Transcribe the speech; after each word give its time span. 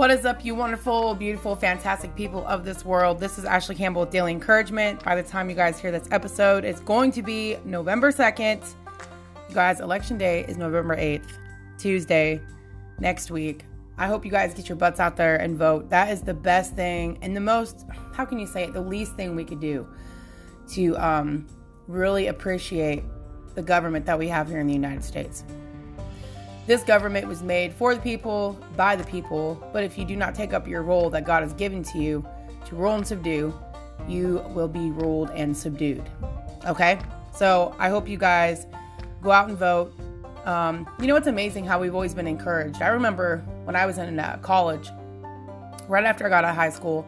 What 0.00 0.10
is 0.10 0.24
up, 0.24 0.46
you 0.46 0.54
wonderful, 0.54 1.14
beautiful, 1.14 1.54
fantastic 1.54 2.16
people 2.16 2.46
of 2.46 2.64
this 2.64 2.86
world? 2.86 3.20
This 3.20 3.36
is 3.36 3.44
Ashley 3.44 3.74
Campbell 3.74 4.00
with 4.00 4.10
Daily 4.10 4.32
Encouragement. 4.32 5.04
By 5.04 5.14
the 5.14 5.22
time 5.22 5.50
you 5.50 5.54
guys 5.54 5.78
hear 5.78 5.90
this 5.90 6.08
episode, 6.10 6.64
it's 6.64 6.80
going 6.80 7.12
to 7.12 7.22
be 7.22 7.58
November 7.66 8.10
2nd. 8.10 8.64
You 9.50 9.54
guys, 9.54 9.78
Election 9.80 10.16
Day 10.16 10.46
is 10.48 10.56
November 10.56 10.96
8th, 10.96 11.26
Tuesday, 11.76 12.40
next 12.98 13.30
week. 13.30 13.66
I 13.98 14.06
hope 14.06 14.24
you 14.24 14.30
guys 14.30 14.54
get 14.54 14.70
your 14.70 14.76
butts 14.76 15.00
out 15.00 15.18
there 15.18 15.36
and 15.36 15.58
vote. 15.58 15.90
That 15.90 16.10
is 16.10 16.22
the 16.22 16.32
best 16.32 16.74
thing 16.74 17.18
and 17.20 17.36
the 17.36 17.40
most, 17.42 17.84
how 18.14 18.24
can 18.24 18.38
you 18.38 18.46
say 18.46 18.64
it, 18.64 18.72
the 18.72 18.80
least 18.80 19.16
thing 19.16 19.36
we 19.36 19.44
could 19.44 19.60
do 19.60 19.86
to 20.70 20.96
um, 20.96 21.46
really 21.88 22.28
appreciate 22.28 23.04
the 23.54 23.60
government 23.60 24.06
that 24.06 24.18
we 24.18 24.28
have 24.28 24.48
here 24.48 24.60
in 24.60 24.66
the 24.66 24.72
United 24.72 25.04
States. 25.04 25.44
This 26.66 26.82
government 26.84 27.26
was 27.26 27.42
made 27.42 27.72
for 27.72 27.94
the 27.94 28.00
people, 28.00 28.58
by 28.76 28.94
the 28.94 29.04
people, 29.04 29.62
but 29.72 29.82
if 29.82 29.98
you 29.98 30.04
do 30.04 30.14
not 30.14 30.34
take 30.34 30.52
up 30.52 30.68
your 30.68 30.82
role 30.82 31.10
that 31.10 31.24
God 31.24 31.42
has 31.42 31.52
given 31.54 31.82
to 31.84 31.98
you 31.98 32.24
to 32.66 32.76
rule 32.76 32.94
and 32.94 33.06
subdue, 33.06 33.52
you 34.08 34.44
will 34.54 34.68
be 34.68 34.90
ruled 34.90 35.30
and 35.30 35.56
subdued. 35.56 36.08
Okay? 36.66 36.98
So 37.34 37.74
I 37.78 37.88
hope 37.88 38.08
you 38.08 38.18
guys 38.18 38.66
go 39.22 39.30
out 39.30 39.48
and 39.48 39.58
vote. 39.58 39.92
Um, 40.44 40.88
you 41.00 41.06
know, 41.06 41.16
it's 41.16 41.26
amazing 41.26 41.64
how 41.64 41.80
we've 41.80 41.94
always 41.94 42.14
been 42.14 42.26
encouraged. 42.26 42.82
I 42.82 42.88
remember 42.88 43.38
when 43.64 43.76
I 43.76 43.86
was 43.86 43.98
in 43.98 44.18
uh, 44.18 44.38
college, 44.42 44.88
right 45.88 46.04
after 46.04 46.26
I 46.26 46.28
got 46.28 46.44
out 46.44 46.50
of 46.50 46.56
high 46.56 46.70
school, 46.70 47.06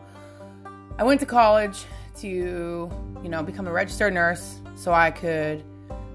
I 0.99 1.05
went 1.05 1.21
to 1.21 1.27
college 1.27 1.85
to, 2.21 2.29
you 2.29 3.29
know, 3.29 3.43
become 3.43 3.67
a 3.67 3.73
registered 3.73 4.13
nurse 4.13 4.59
so 4.75 4.93
I 4.93 5.11
could 5.11 5.63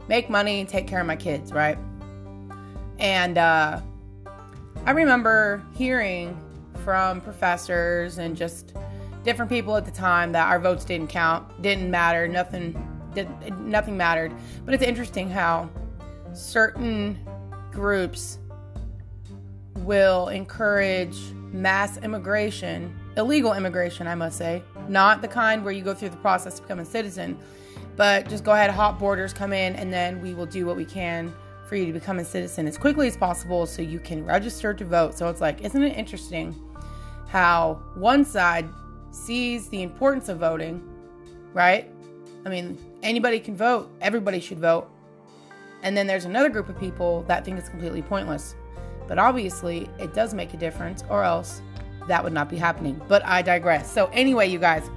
make 0.08 0.30
money 0.30 0.60
and 0.60 0.70
take 0.70 0.88
care 0.88 1.02
of 1.02 1.08
my 1.08 1.16
kids, 1.16 1.52
right? 1.52 1.78
And 3.00 3.38
uh, 3.38 3.82
I 4.86 4.92
remember 4.92 5.64
hearing 5.76 6.40
from 6.84 7.22
professors 7.22 8.18
and 8.18 8.36
just 8.36 8.74
different 9.24 9.52
people 9.52 9.76
at 9.76 9.86
the 9.86 9.92
time 9.92 10.32
that 10.32 10.48
our 10.48 10.60
votes 10.60 10.86
didn't 10.86 11.08
count, 11.08 11.62
didn't 11.62 11.92
matter, 11.92 12.28
nothing, 12.28 12.74
did, 13.14 13.28
nothing 13.60 13.98
mattered. 13.98 14.34
But 14.66 14.74
it's 14.74 14.84
interesting 14.84 15.30
how 15.30 15.70
certain 16.34 17.20
groups 17.72 18.40
will 19.76 20.30
encourage 20.30 21.18
mass 21.52 21.98
immigration, 21.98 22.98
illegal 23.16 23.54
immigration, 23.54 24.08
I 24.08 24.16
must 24.16 24.38
say, 24.38 24.64
not 24.88 25.22
the 25.22 25.28
kind 25.28 25.64
where 25.64 25.74
you 25.74 25.84
go 25.84 25.94
through 25.94 26.10
the 26.10 26.18
process 26.18 26.56
to 26.56 26.62
become 26.62 26.80
a 26.80 26.86
citizen, 26.86 27.38
but 27.96 28.30
just 28.30 28.44
go 28.44 28.54
ahead, 28.54 28.70
hot 28.72 28.98
borders, 29.00 29.34
come 29.34 29.54
in, 29.54 29.76
and 29.76 29.92
then 29.92 30.22
we 30.22 30.34
will 30.34 30.46
do 30.46 30.66
what 30.66 30.76
we 30.76 30.86
can 30.86 31.34
for 31.68 31.76
you 31.76 31.86
to 31.86 31.94
become 31.94 32.20
a 32.20 32.26
citizen 32.26 32.68
as 32.68 32.78
quickly 32.78 33.08
as 33.08 33.18
possible 33.18 33.66
so 33.66 33.82
you 33.82 34.00
can 34.00 34.26
register 34.26 34.74
to 34.74 34.86
vote. 34.86 35.18
So 35.18 35.30
it's 35.30 35.42
like, 35.42 35.62
isn't 35.62 35.84
it 35.84 35.98
interesting 35.98 36.56
how 37.28 37.82
one 37.96 38.24
side 38.24 38.68
sees 39.12 39.68
the 39.70 39.82
importance 39.84 40.30
of 40.30 40.38
voting, 40.38 40.82
right? 41.54 41.92
I 42.46 42.50
mean, 42.50 42.78
anybody 43.04 43.40
can 43.40 43.56
vote, 43.56 43.92
everybody 44.00 44.40
should 44.40 44.60
vote. 44.60 44.90
And 45.84 45.96
then 45.96 46.08
there's 46.08 46.26
another 46.26 46.50
group 46.50 46.70
of 46.70 46.80
people 46.80 47.24
that 47.24 47.44
think 47.44 47.60
it's 47.60 47.70
completely 47.70 48.02
pointless. 48.02 48.56
But 49.08 49.20
obviously, 49.20 49.90
it 50.00 50.14
does 50.14 50.34
make 50.34 50.54
a 50.54 50.58
difference, 50.58 51.04
or 51.10 51.24
else 51.24 51.62
that 52.08 52.24
would 52.24 52.34
not 52.34 52.50
be 52.50 52.58
happening. 52.58 53.00
But 53.08 53.26
I 53.26 53.42
digress. 53.42 53.92
So, 53.92 54.08
anyway, 54.08 54.50
you 54.50 54.60
guys, 54.60 54.90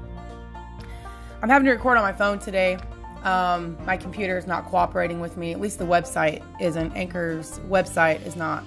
I'm 1.42 1.48
having 1.48 1.66
to 1.66 1.72
record 1.72 1.96
on 1.96 2.02
my 2.02 2.12
phone 2.12 2.38
today. 2.38 2.78
Um, 3.24 3.76
my 3.84 3.96
computer 3.96 4.38
is 4.38 4.46
not 4.46 4.66
cooperating 4.66 5.20
with 5.20 5.36
me. 5.36 5.52
At 5.52 5.60
least 5.60 5.78
the 5.78 5.84
website 5.84 6.42
isn't. 6.60 6.92
Anchor's 6.96 7.58
website 7.60 8.24
is 8.26 8.36
not 8.36 8.64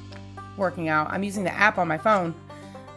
working 0.57 0.89
out. 0.89 1.09
I'm 1.09 1.23
using 1.23 1.43
the 1.43 1.53
app 1.53 1.77
on 1.77 1.87
my 1.87 1.97
phone, 1.97 2.35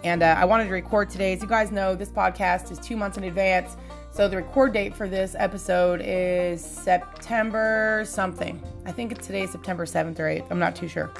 and 0.04 0.22
uh, 0.22 0.36
I 0.38 0.44
wanted 0.44 0.64
to 0.66 0.72
record 0.72 1.08
today. 1.08 1.32
As 1.32 1.40
you 1.40 1.48
guys 1.48 1.70
know, 1.70 1.94
this 1.94 2.10
podcast 2.10 2.70
is 2.70 2.78
two 2.78 2.96
months 2.96 3.16
in 3.16 3.24
advance. 3.24 3.76
So 4.10 4.28
the 4.28 4.36
record 4.36 4.72
date 4.72 4.94
for 4.94 5.08
this 5.08 5.34
episode 5.38 6.00
is 6.02 6.64
September 6.64 8.02
something. 8.06 8.62
I 8.86 8.92
think 8.92 9.12
it's 9.12 9.26
today, 9.26 9.46
September 9.46 9.84
7th 9.84 10.18
or 10.18 10.24
8th. 10.24 10.46
I'm 10.50 10.58
not 10.58 10.74
too 10.74 10.88
sure. 10.88 11.10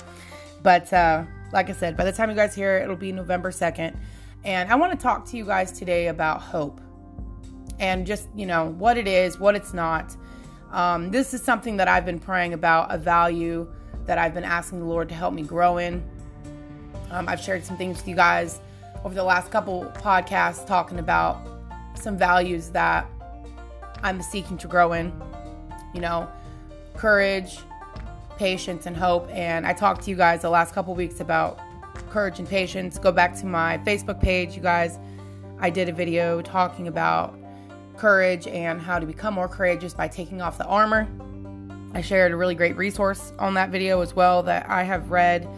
But 0.63 0.91
uh, 0.93 1.25
like 1.53 1.69
I 1.69 1.73
said, 1.73 1.97
by 1.97 2.05
the 2.05 2.13
time 2.13 2.31
you 2.31 2.37
guys 2.37 2.55
hear 2.55 2.79
it, 2.79 2.85
it'll 2.85 2.97
be 2.97 3.13
November 3.13 3.51
2nd. 3.51 3.95
And 4.45 4.71
I 4.73 4.77
want 4.77 4.93
to 4.93 4.99
talk 4.99 5.27
to 5.27 5.37
you 5.37 5.45
guys 5.45 5.73
today 5.73 6.09
about 6.09 6.41
hope 6.41 6.81
and 7.79 8.07
just, 8.07 8.29
you 8.35 8.47
know, 8.47 8.71
what 8.79 8.97
it 8.97 9.07
is, 9.07 9.39
what 9.39 9.55
it's 9.55 9.73
not. 9.75 10.17
Um, 10.73 11.11
this 11.11 11.35
is 11.35 11.43
something 11.43 11.77
that 11.77 11.89
I've 11.89 12.05
been 12.05 12.19
praying 12.19 12.53
about, 12.53 12.93
a 12.93 12.99
value 12.99 13.69
that 14.07 14.19
I've 14.19 14.35
been 14.35 14.45
asking 14.45 14.81
the 14.81 14.87
Lord 14.87 15.09
to 15.09 15.15
help 15.15 15.35
me 15.35 15.43
grow 15.43 15.79
in. 15.79 16.05
Um, 17.11 17.29
I've 17.29 17.41
shared 17.41 17.65
some 17.65 17.77
things 17.77 17.99
with 17.99 18.09
you 18.09 18.17
guys 18.17 18.61
over 19.05 19.15
the 19.15 19.23
last 19.23 19.51
couple 19.51 19.85
podcasts 19.97 20.67
talking 20.67 20.99
about 20.99 21.41
some 21.95 22.19
values 22.19 22.71
that 22.71 23.07
I'm 24.03 24.21
seeking 24.21 24.59
to 24.59 24.69
grow 24.69 24.93
in. 24.93 25.13
You 25.95 26.01
know, 26.01 26.29
courage, 26.95 27.59
patience, 28.37 28.87
and 28.87 28.97
hope. 28.97 29.29
And 29.31 29.67
I 29.67 29.73
talked 29.73 30.03
to 30.03 30.11
you 30.11 30.17
guys 30.17 30.43
the 30.43 30.51
last 30.51 30.75
couple 30.75 30.95
weeks 30.95 31.21
about 31.21 31.59
courage 32.11 32.39
and 32.39 32.49
patience. 32.49 32.99
Go 32.99 33.13
back 33.13 33.37
to 33.37 33.47
my 33.47 33.79
Facebook 33.79 34.21
page, 34.21 34.55
you 34.55 34.63
guys. 34.63 34.99
I 35.59 35.71
did 35.71 35.89
a 35.89 35.93
video 35.93 36.43
talking 36.43 36.89
about 36.89 37.39
courage 37.97 38.47
and 38.47 38.81
how 38.81 38.99
to 38.99 39.07
become 39.07 39.35
more 39.35 39.49
courageous 39.49 39.95
by 39.95 40.09
taking 40.09 40.41
off 40.41 40.59
the 40.59 40.67
armor. 40.67 41.09
I 41.95 42.01
shared 42.01 42.33
a 42.33 42.37
really 42.37 42.55
great 42.55 42.77
resource 42.77 43.33
on 43.39 43.55
that 43.55 43.71
video 43.71 44.01
as 44.01 44.15
well 44.15 44.43
that 44.45 44.69
I 44.69 44.83
have 44.83 45.11
read, 45.11 45.49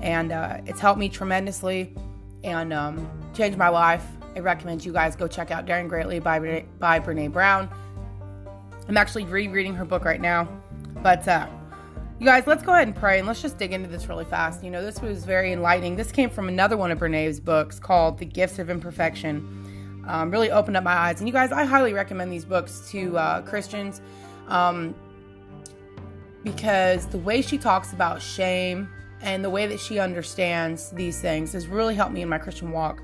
and 0.00 0.32
uh, 0.32 0.58
it's 0.66 0.80
helped 0.80 1.00
me 1.00 1.08
tremendously 1.08 1.94
and 2.44 2.72
um, 2.72 3.10
changed 3.34 3.58
my 3.58 3.68
life. 3.68 4.04
I 4.36 4.40
recommend 4.40 4.84
you 4.84 4.92
guys 4.92 5.16
go 5.16 5.26
check 5.26 5.50
out 5.50 5.66
Daring 5.66 5.88
Greatly 5.88 6.20
by, 6.20 6.64
by 6.78 7.00
Brene 7.00 7.32
Brown. 7.32 7.68
I'm 8.88 8.96
actually 8.96 9.24
rereading 9.24 9.74
her 9.74 9.84
book 9.84 10.04
right 10.04 10.20
now. 10.20 10.48
But 11.02 11.26
uh, 11.28 11.48
you 12.18 12.26
guys, 12.26 12.46
let's 12.46 12.62
go 12.62 12.72
ahead 12.72 12.88
and 12.88 12.96
pray 12.96 13.18
and 13.18 13.28
let's 13.28 13.42
just 13.42 13.58
dig 13.58 13.72
into 13.72 13.88
this 13.88 14.08
really 14.08 14.24
fast. 14.24 14.64
You 14.64 14.70
know, 14.70 14.82
this 14.82 15.00
was 15.00 15.24
very 15.24 15.52
enlightening. 15.52 15.96
This 15.96 16.10
came 16.10 16.30
from 16.30 16.48
another 16.48 16.76
one 16.76 16.90
of 16.90 16.98
Brene's 16.98 17.40
books 17.40 17.78
called 17.78 18.18
The 18.18 18.24
Gifts 18.24 18.58
of 18.58 18.70
Imperfection 18.70 19.64
um, 20.08 20.30
really 20.30 20.50
opened 20.50 20.76
up 20.76 20.82
my 20.82 20.94
eyes. 20.94 21.20
And 21.20 21.28
you 21.28 21.32
guys, 21.32 21.52
I 21.52 21.64
highly 21.64 21.92
recommend 21.92 22.32
these 22.32 22.44
books 22.44 22.88
to 22.90 23.16
uh, 23.16 23.42
Christians 23.42 24.00
um, 24.48 24.94
because 26.42 27.06
the 27.06 27.18
way 27.18 27.42
she 27.42 27.58
talks 27.58 27.92
about 27.92 28.20
shame 28.20 28.88
and 29.20 29.44
the 29.44 29.50
way 29.50 29.66
that 29.66 29.78
she 29.78 29.98
understands 29.98 30.90
these 30.90 31.20
things 31.20 31.52
has 31.52 31.66
really 31.66 31.94
helped 31.94 32.12
me 32.12 32.22
in 32.22 32.28
my 32.28 32.38
Christian 32.38 32.72
walk. 32.72 33.02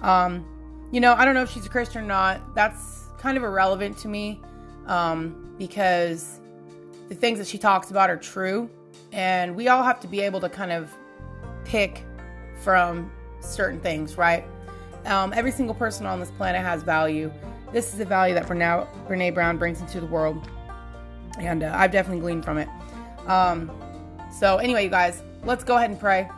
Um, 0.00 0.46
you 0.92 1.00
know, 1.00 1.14
I 1.14 1.24
don't 1.24 1.34
know 1.34 1.42
if 1.42 1.50
she's 1.50 1.66
a 1.66 1.70
Christian 1.70 2.02
or 2.02 2.06
not. 2.06 2.54
That's 2.54 3.00
kind 3.18 3.36
of 3.36 3.42
irrelevant 3.42 3.98
to 3.98 4.08
me 4.08 4.40
um, 4.86 5.54
because 5.58 6.40
the 7.08 7.14
things 7.14 7.38
that 7.38 7.48
she 7.48 7.58
talks 7.58 7.90
about 7.90 8.10
are 8.10 8.16
true. 8.16 8.70
And 9.10 9.56
we 9.56 9.68
all 9.68 9.82
have 9.82 9.98
to 10.00 10.08
be 10.08 10.20
able 10.20 10.40
to 10.40 10.48
kind 10.48 10.70
of 10.70 10.90
pick 11.64 12.04
from 12.62 13.10
certain 13.40 13.80
things, 13.80 14.16
right? 14.16 14.44
Um, 15.06 15.32
every 15.34 15.50
single 15.50 15.74
person 15.74 16.06
on 16.06 16.20
this 16.20 16.30
planet 16.30 16.62
has 16.62 16.82
value. 16.82 17.30
This 17.72 17.92
is 17.92 18.00
a 18.00 18.04
value 18.04 18.34
that 18.34 18.46
Brene, 18.46 18.86
Brene 19.06 19.34
Brown 19.34 19.58
brings 19.58 19.80
into 19.80 20.00
the 20.00 20.06
world, 20.06 20.48
and 21.38 21.62
uh, 21.62 21.72
I've 21.74 21.90
definitely 21.90 22.20
gleaned 22.20 22.44
from 22.44 22.58
it. 22.58 22.68
Um, 23.26 23.70
so 24.38 24.58
anyway, 24.58 24.84
you 24.84 24.90
guys, 24.90 25.22
let's 25.44 25.64
go 25.64 25.76
ahead 25.76 25.90
and 25.90 25.98
pray, 25.98 26.28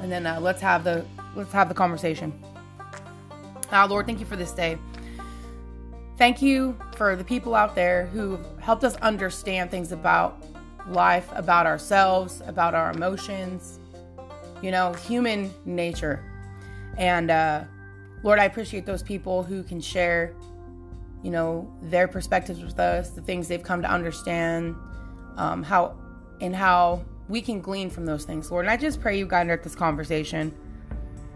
and 0.00 0.10
then 0.10 0.26
uh, 0.26 0.40
let's 0.40 0.60
have 0.60 0.82
the 0.82 1.04
let's 1.36 1.52
have 1.52 1.68
the 1.68 1.74
conversation. 1.74 2.32
Uh, 3.70 3.86
Lord, 3.88 4.06
thank 4.06 4.20
you 4.20 4.26
for 4.26 4.36
this 4.36 4.52
day. 4.52 4.78
Thank 6.16 6.40
you 6.40 6.78
for 6.96 7.16
the 7.16 7.24
people 7.24 7.54
out 7.54 7.74
there 7.74 8.06
who 8.06 8.38
helped 8.60 8.84
us 8.84 8.94
understand 8.96 9.70
things 9.70 9.90
about 9.90 10.42
life, 10.88 11.28
about 11.34 11.66
ourselves, 11.66 12.40
about 12.46 12.74
our 12.74 12.92
emotions, 12.92 13.80
you 14.62 14.70
know, 14.70 14.92
human 14.92 15.52
nature. 15.64 16.22
And 16.96 17.30
uh, 17.30 17.64
Lord, 18.22 18.38
I 18.38 18.44
appreciate 18.44 18.86
those 18.86 19.02
people 19.02 19.42
who 19.42 19.62
can 19.62 19.80
share, 19.80 20.34
you 21.22 21.30
know, 21.30 21.70
their 21.82 22.08
perspectives 22.08 22.62
with 22.62 22.78
us, 22.78 23.10
the 23.10 23.20
things 23.20 23.48
they've 23.48 23.62
come 23.62 23.82
to 23.82 23.90
understand, 23.90 24.76
um, 25.36 25.62
how 25.62 25.96
and 26.40 26.54
how 26.54 27.04
we 27.28 27.40
can 27.40 27.60
glean 27.60 27.90
from 27.90 28.06
those 28.06 28.24
things, 28.24 28.50
Lord. 28.50 28.64
And 28.64 28.70
I 28.70 28.76
just 28.76 29.00
pray 29.00 29.18
you 29.18 29.26
guide 29.26 29.48
at 29.48 29.62
this 29.62 29.74
conversation. 29.74 30.54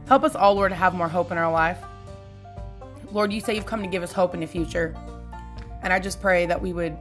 Help 0.07 0.25
us 0.25 0.35
all, 0.35 0.55
Lord, 0.55 0.71
to 0.71 0.77
have 0.77 0.95
more 0.95 1.09
hope 1.09 1.33
in 1.33 1.39
our 1.39 1.51
life. 1.51 1.79
Lord, 3.11 3.33
you 3.33 3.41
say 3.41 3.55
you've 3.55 3.67
come 3.67 3.83
to 3.83 3.89
give 3.89 4.03
us 4.03 4.13
hope 4.13 4.35
in 4.35 4.41
the 4.41 4.47
future. 4.47 4.95
And 5.83 5.93
I 5.93 5.99
just 5.99 6.21
pray 6.21 6.47
that 6.47 6.61
we 6.61 6.73
would 6.73 6.97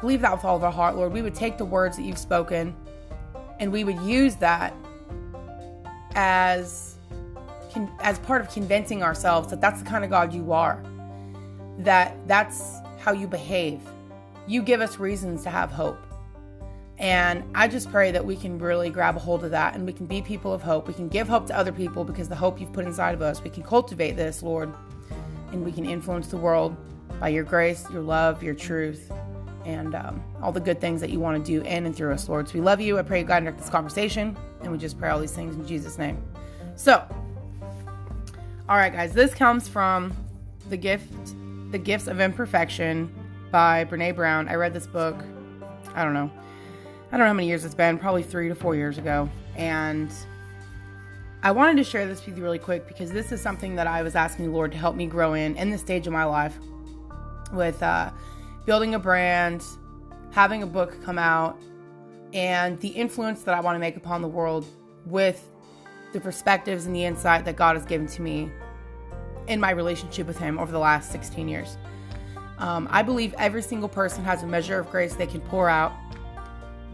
believe 0.00 0.20
that 0.22 0.32
with 0.32 0.44
all 0.44 0.56
of 0.56 0.64
our 0.64 0.72
heart, 0.72 0.96
Lord. 0.96 1.12
We 1.12 1.22
would 1.22 1.34
take 1.34 1.58
the 1.58 1.64
words 1.64 1.96
that 1.96 2.02
you've 2.02 2.18
spoken 2.18 2.74
and 3.60 3.70
we 3.72 3.84
would 3.84 4.00
use 4.00 4.36
that 4.36 4.74
as 6.14 6.96
con- 7.72 7.90
as 8.00 8.18
part 8.20 8.40
of 8.40 8.50
convincing 8.50 9.02
ourselves 9.02 9.48
that 9.50 9.60
that's 9.60 9.82
the 9.82 9.88
kind 9.88 10.04
of 10.04 10.10
God 10.10 10.32
you 10.32 10.52
are, 10.52 10.82
that 11.78 12.16
that's 12.28 12.78
how 12.98 13.12
you 13.12 13.26
behave. 13.26 13.80
You 14.46 14.62
give 14.62 14.80
us 14.80 14.98
reasons 14.98 15.42
to 15.44 15.50
have 15.50 15.70
hope. 15.70 15.98
And 16.98 17.42
I 17.54 17.66
just 17.66 17.90
pray 17.90 18.12
that 18.12 18.24
we 18.24 18.36
can 18.36 18.58
really 18.58 18.90
grab 18.90 19.16
a 19.16 19.18
hold 19.18 19.44
of 19.44 19.50
that 19.50 19.74
and 19.74 19.84
we 19.84 19.92
can 19.92 20.06
be 20.06 20.22
people 20.22 20.52
of 20.52 20.62
hope. 20.62 20.86
We 20.86 20.94
can 20.94 21.08
give 21.08 21.28
hope 21.28 21.46
to 21.48 21.56
other 21.56 21.72
people 21.72 22.04
because 22.04 22.28
the 22.28 22.36
hope 22.36 22.60
you've 22.60 22.72
put 22.72 22.86
inside 22.86 23.14
of 23.14 23.22
us, 23.22 23.42
we 23.42 23.50
can 23.50 23.62
cultivate 23.62 24.12
this, 24.12 24.42
Lord, 24.42 24.72
and 25.50 25.64
we 25.64 25.72
can 25.72 25.84
influence 25.84 26.28
the 26.28 26.36
world 26.36 26.76
by 27.18 27.28
your 27.28 27.44
grace, 27.44 27.88
your 27.90 28.02
love, 28.02 28.42
your 28.42 28.54
truth, 28.54 29.10
and 29.64 29.94
um, 29.94 30.22
all 30.42 30.52
the 30.52 30.60
good 30.60 30.80
things 30.80 31.00
that 31.00 31.10
you 31.10 31.20
want 31.20 31.44
to 31.44 31.52
do 31.52 31.66
in 31.66 31.86
and 31.86 31.94
through 31.96 32.12
us, 32.12 32.28
Lord. 32.28 32.48
So 32.48 32.54
we 32.54 32.60
love 32.60 32.80
you. 32.80 32.98
I 32.98 33.02
pray 33.02 33.22
God 33.22 33.40
direct 33.40 33.58
this 33.58 33.70
conversation, 33.70 34.36
and 34.60 34.72
we 34.72 34.78
just 34.78 34.98
pray 34.98 35.10
all 35.10 35.20
these 35.20 35.32
things 35.32 35.54
in 35.54 35.66
Jesus' 35.66 35.98
name. 35.98 36.22
So, 36.76 37.06
all 38.68 38.76
right, 38.76 38.92
guys, 38.92 39.12
this 39.12 39.34
comes 39.34 39.68
from 39.68 40.14
the 40.68 40.76
gift, 40.76 41.34
the 41.72 41.78
gifts 41.78 42.06
of 42.06 42.20
imperfection 42.20 43.12
by 43.50 43.84
Brene 43.84 44.14
Brown. 44.14 44.48
I 44.48 44.54
read 44.54 44.72
this 44.72 44.86
book. 44.86 45.16
I 45.94 46.04
don't 46.04 46.14
know. 46.14 46.30
I 47.08 47.10
don't 47.16 47.20
know 47.20 47.26
how 47.26 47.32
many 47.32 47.48
years 47.48 47.64
it's 47.64 47.74
been. 47.74 47.98
Probably 47.98 48.22
three 48.22 48.48
to 48.48 48.54
four 48.54 48.74
years 48.74 48.98
ago, 48.98 49.28
and 49.56 50.10
I 51.42 51.50
wanted 51.50 51.76
to 51.76 51.84
share 51.84 52.06
this 52.06 52.24
with 52.24 52.36
you 52.36 52.42
really 52.42 52.58
quick 52.58 52.86
because 52.86 53.10
this 53.10 53.32
is 53.32 53.40
something 53.40 53.74
that 53.74 53.86
I 53.86 54.02
was 54.02 54.14
asking 54.14 54.46
the 54.46 54.52
Lord 54.52 54.70
to 54.72 54.78
help 54.78 54.94
me 54.94 55.06
grow 55.06 55.34
in 55.34 55.56
in 55.56 55.70
this 55.70 55.80
stage 55.80 56.06
of 56.06 56.12
my 56.12 56.24
life 56.24 56.56
with 57.52 57.82
uh, 57.82 58.10
building 58.64 58.94
a 58.94 58.98
brand, 58.98 59.62
having 60.30 60.62
a 60.62 60.66
book 60.66 61.02
come 61.04 61.18
out, 61.18 61.60
and 62.32 62.78
the 62.80 62.88
influence 62.88 63.42
that 63.42 63.54
I 63.54 63.60
want 63.60 63.74
to 63.74 63.80
make 63.80 63.96
upon 63.96 64.22
the 64.22 64.28
world 64.28 64.64
with 65.04 65.51
the 66.12 66.20
perspectives 66.20 66.86
and 66.86 66.94
the 66.94 67.04
insight 67.04 67.44
that 67.44 67.56
God 67.56 67.76
has 67.76 67.84
given 67.84 68.06
to 68.08 68.22
me 68.22 68.50
in 69.46 69.60
my 69.60 69.70
relationship 69.70 70.26
with 70.26 70.38
Him 70.38 70.58
over 70.58 70.70
the 70.70 70.78
last 70.78 71.10
16 71.10 71.48
years. 71.48 71.76
Um, 72.58 72.86
I 72.90 73.02
believe 73.02 73.34
every 73.38 73.62
single 73.62 73.88
person 73.88 74.22
has 74.24 74.42
a 74.42 74.46
measure 74.46 74.78
of 74.78 74.90
grace 74.90 75.14
they 75.14 75.26
can 75.26 75.40
pour 75.40 75.68
out. 75.68 75.92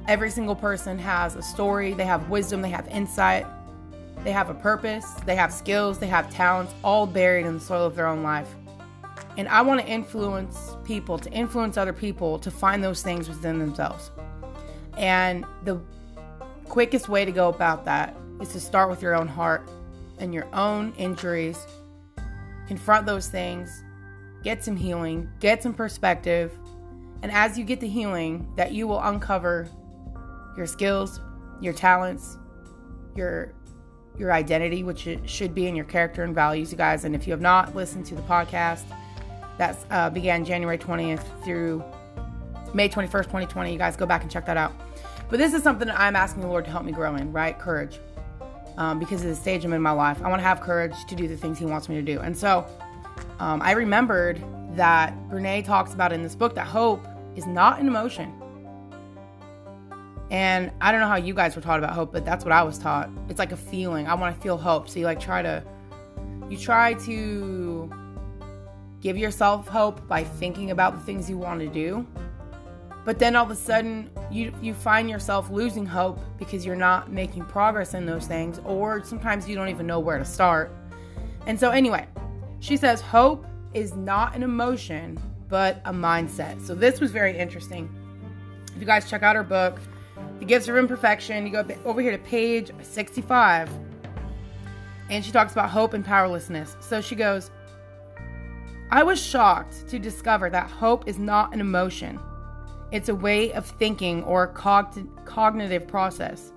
Every 0.06 0.30
single 0.30 0.56
person 0.56 0.98
has 0.98 1.36
a 1.36 1.42
story, 1.42 1.92
they 1.92 2.06
have 2.06 2.30
wisdom, 2.30 2.62
they 2.62 2.70
have 2.70 2.88
insight, 2.88 3.46
they 4.24 4.32
have 4.32 4.48
a 4.48 4.54
purpose, 4.54 5.04
they 5.26 5.36
have 5.36 5.52
skills, 5.52 5.98
they 5.98 6.06
have 6.06 6.30
talents, 6.32 6.72
all 6.82 7.06
buried 7.06 7.44
in 7.44 7.54
the 7.54 7.60
soil 7.60 7.84
of 7.84 7.94
their 7.94 8.06
own 8.06 8.22
life. 8.22 8.48
And 9.36 9.46
I 9.48 9.60
want 9.62 9.80
to 9.80 9.86
influence 9.86 10.74
people, 10.84 11.18
to 11.18 11.30
influence 11.30 11.76
other 11.76 11.92
people 11.92 12.38
to 12.40 12.50
find 12.50 12.82
those 12.82 13.02
things 13.02 13.28
within 13.28 13.58
themselves. 13.58 14.10
And 14.96 15.44
the 15.64 15.80
quickest 16.68 17.08
way 17.08 17.24
to 17.24 17.32
go 17.32 17.48
about 17.48 17.84
that 17.84 18.16
is 18.40 18.48
to 18.52 18.60
start 18.60 18.90
with 18.90 19.02
your 19.02 19.14
own 19.14 19.28
heart 19.28 19.68
and 20.18 20.32
your 20.32 20.46
own 20.54 20.92
injuries. 20.96 21.66
Confront 22.66 23.06
those 23.06 23.28
things, 23.28 23.84
get 24.42 24.62
some 24.62 24.76
healing, 24.76 25.28
get 25.40 25.62
some 25.62 25.74
perspective. 25.74 26.52
And 27.22 27.32
as 27.32 27.58
you 27.58 27.64
get 27.64 27.80
the 27.80 27.88
healing, 27.88 28.50
that 28.56 28.72
you 28.72 28.86
will 28.86 29.00
uncover 29.00 29.68
your 30.56 30.66
skills, 30.66 31.20
your 31.60 31.72
talents, 31.72 32.36
your 33.14 33.54
your 34.18 34.32
identity, 34.32 34.82
which 34.82 35.08
should 35.26 35.54
be 35.54 35.68
in 35.68 35.76
your 35.76 35.84
character 35.84 36.24
and 36.24 36.34
values, 36.34 36.72
you 36.72 36.78
guys. 36.78 37.04
And 37.04 37.14
if 37.14 37.28
you 37.28 37.32
have 37.32 37.40
not 37.40 37.76
listened 37.76 38.04
to 38.06 38.16
the 38.16 38.22
podcast, 38.22 38.82
that 39.58 39.76
uh, 39.90 40.10
began 40.10 40.44
January 40.44 40.78
20th 40.78 41.22
through 41.44 41.84
May 42.74 42.88
21st, 42.88 43.24
2020, 43.24 43.72
you 43.72 43.78
guys 43.78 43.96
go 43.96 44.06
back 44.06 44.22
and 44.22 44.30
check 44.30 44.46
that 44.46 44.56
out. 44.56 44.72
But 45.28 45.38
this 45.38 45.52
is 45.52 45.62
something 45.62 45.88
that 45.88 45.98
I'm 45.98 46.16
asking 46.16 46.42
the 46.42 46.48
Lord 46.48 46.64
to 46.64 46.70
help 46.70 46.84
me 46.84 46.92
grow 46.92 47.14
in, 47.16 47.32
right? 47.32 47.58
Courage. 47.58 48.00
Um, 48.78 49.00
because 49.00 49.22
of 49.22 49.28
the 49.28 49.34
stage 49.34 49.64
I'm 49.64 49.72
in 49.72 49.82
my 49.82 49.90
life. 49.90 50.22
I 50.22 50.28
want 50.28 50.38
to 50.38 50.44
have 50.44 50.60
courage 50.60 50.94
to 51.06 51.16
do 51.16 51.26
the 51.26 51.36
things 51.36 51.58
He 51.58 51.66
wants 51.66 51.88
me 51.88 51.96
to 51.96 52.02
do. 52.02 52.20
And 52.20 52.36
so 52.36 52.64
um, 53.40 53.60
I 53.60 53.72
remembered 53.72 54.40
that 54.76 55.12
Brene 55.28 55.64
talks 55.64 55.92
about 55.92 56.12
in 56.12 56.22
this 56.22 56.36
book 56.36 56.54
that 56.54 56.66
hope 56.66 57.04
is 57.34 57.44
not 57.44 57.80
an 57.80 57.88
emotion. 57.88 58.32
And 60.30 60.70
I 60.80 60.92
don't 60.92 61.00
know 61.00 61.08
how 61.08 61.16
you 61.16 61.34
guys 61.34 61.56
were 61.56 61.62
taught 61.62 61.80
about 61.80 61.92
hope, 61.92 62.12
but 62.12 62.24
that's 62.24 62.44
what 62.44 62.52
I 62.52 62.62
was 62.62 62.78
taught. 62.78 63.10
It's 63.28 63.40
like 63.40 63.50
a 63.50 63.56
feeling. 63.56 64.06
I 64.06 64.14
want 64.14 64.36
to 64.36 64.40
feel 64.40 64.56
hope. 64.56 64.88
So 64.88 65.00
you 65.00 65.06
like 65.06 65.18
try 65.18 65.42
to, 65.42 65.64
you 66.48 66.56
try 66.56 66.94
to 66.94 67.90
give 69.00 69.18
yourself 69.18 69.66
hope 69.66 70.06
by 70.06 70.22
thinking 70.22 70.70
about 70.70 70.94
the 70.94 71.00
things 71.00 71.28
you 71.28 71.36
want 71.36 71.58
to 71.60 71.66
do. 71.68 72.06
But 73.08 73.18
then 73.18 73.36
all 73.36 73.46
of 73.46 73.50
a 73.50 73.56
sudden, 73.56 74.10
you 74.30 74.52
you 74.60 74.74
find 74.74 75.08
yourself 75.08 75.48
losing 75.48 75.86
hope 75.86 76.20
because 76.38 76.66
you're 76.66 76.76
not 76.76 77.10
making 77.10 77.46
progress 77.46 77.94
in 77.94 78.04
those 78.04 78.26
things, 78.26 78.60
or 78.66 79.02
sometimes 79.02 79.48
you 79.48 79.56
don't 79.56 79.70
even 79.70 79.86
know 79.86 79.98
where 79.98 80.18
to 80.18 80.26
start. 80.26 80.70
And 81.46 81.58
so, 81.58 81.70
anyway, 81.70 82.06
she 82.60 82.76
says 82.76 83.00
hope 83.00 83.46
is 83.72 83.96
not 83.96 84.36
an 84.36 84.42
emotion, 84.42 85.18
but 85.48 85.80
a 85.86 85.90
mindset. 85.90 86.60
So 86.60 86.74
this 86.74 87.00
was 87.00 87.10
very 87.10 87.34
interesting. 87.34 87.88
If 88.74 88.78
you 88.78 88.84
guys 88.84 89.08
check 89.08 89.22
out 89.22 89.36
her 89.36 89.42
book, 89.42 89.80
the 90.38 90.44
Gifts 90.44 90.68
of 90.68 90.76
Imperfection. 90.76 91.46
You 91.46 91.52
go 91.52 91.66
over 91.86 92.02
here 92.02 92.12
to 92.12 92.22
page 92.24 92.72
65, 92.82 93.70
and 95.08 95.24
she 95.24 95.32
talks 95.32 95.52
about 95.52 95.70
hope 95.70 95.94
and 95.94 96.04
powerlessness. 96.04 96.76
So 96.80 97.00
she 97.00 97.14
goes, 97.14 97.50
I 98.90 99.02
was 99.02 99.18
shocked 99.18 99.88
to 99.88 99.98
discover 99.98 100.50
that 100.50 100.68
hope 100.68 101.08
is 101.08 101.18
not 101.18 101.54
an 101.54 101.62
emotion, 101.62 102.20
it's 102.90 103.08
a 103.08 103.14
way 103.14 103.52
of 103.52 103.66
thinking 103.66 104.22
or 104.24 104.44
a 104.44 104.48
cog- 104.48 105.24
cognitive 105.24 105.86
process. 105.86 106.52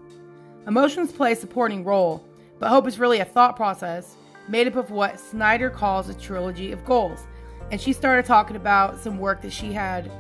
Emotions 0.68 1.12
play 1.12 1.34
a 1.34 1.36
supporting 1.36 1.84
role, 1.84 2.26
but 2.60 2.70
hope 2.70 2.88
is 2.88 3.00
really 3.00 3.20
a 3.20 3.26
thought 3.26 3.56
process 3.56 4.16
made 4.48 4.68
up 4.68 4.76
of 4.76 4.92
what 4.92 5.20
Snyder 5.20 5.70
calls 5.70 6.10
a 6.10 6.14
trilogy 6.14 6.72
of 6.72 6.84
goals. 6.86 7.20
And 7.72 7.80
she 7.80 7.94
started 7.94 8.26
talking 8.26 8.56
about 8.56 9.00
some 9.00 9.18
work 9.18 9.42
that 9.42 9.54
she 9.54 9.72
had 9.72 10.12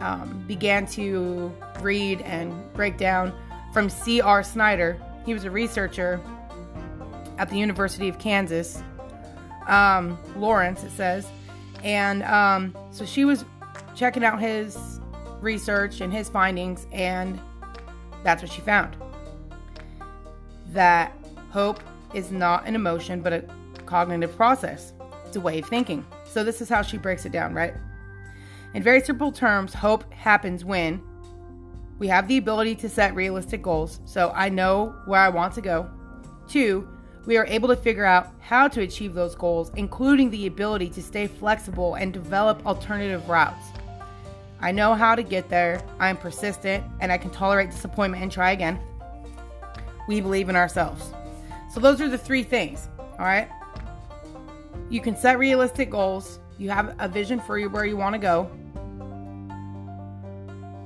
um, 0.00 0.44
began 0.46 0.86
to 0.88 1.52
read 1.80 2.20
and 2.22 2.72
break 2.74 2.96
down 2.96 3.32
from 3.72 3.90
C.R. 3.90 4.42
Snyder. 4.42 5.00
He 5.24 5.34
was 5.34 5.44
a 5.44 5.50
researcher 5.50 6.20
at 7.38 7.50
the 7.50 7.56
University 7.56 8.08
of 8.08 8.18
Kansas, 8.18 8.82
um, 9.66 10.18
Lawrence, 10.36 10.84
it 10.84 10.90
says. 10.90 11.26
And 11.82 12.22
um, 12.22 12.74
so 12.90 13.04
she 13.04 13.24
was 13.24 13.44
checking 13.94 14.24
out 14.24 14.40
his 14.40 14.95
research 15.40 16.00
and 16.00 16.12
his 16.12 16.28
findings, 16.28 16.86
and 16.92 17.40
that's 18.22 18.42
what 18.42 18.50
she 18.50 18.60
found 18.60 18.96
that 20.76 21.12
hope 21.50 21.80
is 22.14 22.30
not 22.30 22.66
an 22.66 22.74
emotion, 22.74 23.20
but 23.20 23.32
a 23.32 23.44
cognitive 23.86 24.36
process. 24.36 24.92
It's 25.24 25.36
a 25.36 25.40
way 25.40 25.58
of 25.58 25.66
thinking. 25.66 26.04
So, 26.24 26.44
this 26.44 26.60
is 26.60 26.68
how 26.68 26.82
she 26.82 26.98
breaks 26.98 27.24
it 27.24 27.32
down, 27.32 27.54
right? 27.54 27.74
In 28.74 28.82
very 28.82 29.00
simple 29.00 29.32
terms, 29.32 29.72
hope 29.72 30.12
happens 30.12 30.64
when 30.64 31.02
we 31.98 32.08
have 32.08 32.28
the 32.28 32.36
ability 32.36 32.74
to 32.76 32.88
set 32.88 33.14
realistic 33.14 33.62
goals, 33.62 34.00
so 34.04 34.32
I 34.34 34.50
know 34.50 34.94
where 35.06 35.20
I 35.20 35.30
want 35.30 35.54
to 35.54 35.62
go. 35.62 35.90
Two, 36.46 36.88
we 37.24 37.38
are 37.38 37.46
able 37.46 37.68
to 37.68 37.76
figure 37.76 38.04
out 38.04 38.28
how 38.38 38.68
to 38.68 38.82
achieve 38.82 39.14
those 39.14 39.34
goals, 39.34 39.72
including 39.76 40.30
the 40.30 40.46
ability 40.46 40.90
to 40.90 41.02
stay 41.02 41.26
flexible 41.26 41.94
and 41.94 42.12
develop 42.12 42.64
alternative 42.66 43.28
routes. 43.28 43.66
I 44.60 44.72
know 44.72 44.94
how 44.94 45.14
to 45.14 45.22
get 45.22 45.48
there, 45.48 45.82
I 45.98 46.08
am 46.08 46.16
persistent, 46.16 46.84
and 47.00 47.12
I 47.12 47.18
can 47.18 47.30
tolerate 47.30 47.70
disappointment 47.70 48.22
and 48.22 48.32
try 48.32 48.52
again. 48.52 48.80
We 50.08 50.20
believe 50.20 50.48
in 50.48 50.56
ourselves. 50.56 51.12
So, 51.70 51.80
those 51.80 52.00
are 52.00 52.08
the 52.08 52.18
three 52.18 52.42
things, 52.42 52.88
all 53.18 53.26
right? 53.26 53.48
You 54.88 55.00
can 55.00 55.16
set 55.16 55.38
realistic 55.38 55.90
goals, 55.90 56.38
you 56.58 56.70
have 56.70 56.94
a 56.98 57.08
vision 57.08 57.40
for 57.40 57.60
where 57.68 57.84
you 57.84 57.96
want 57.96 58.14
to 58.14 58.18
go. 58.18 58.50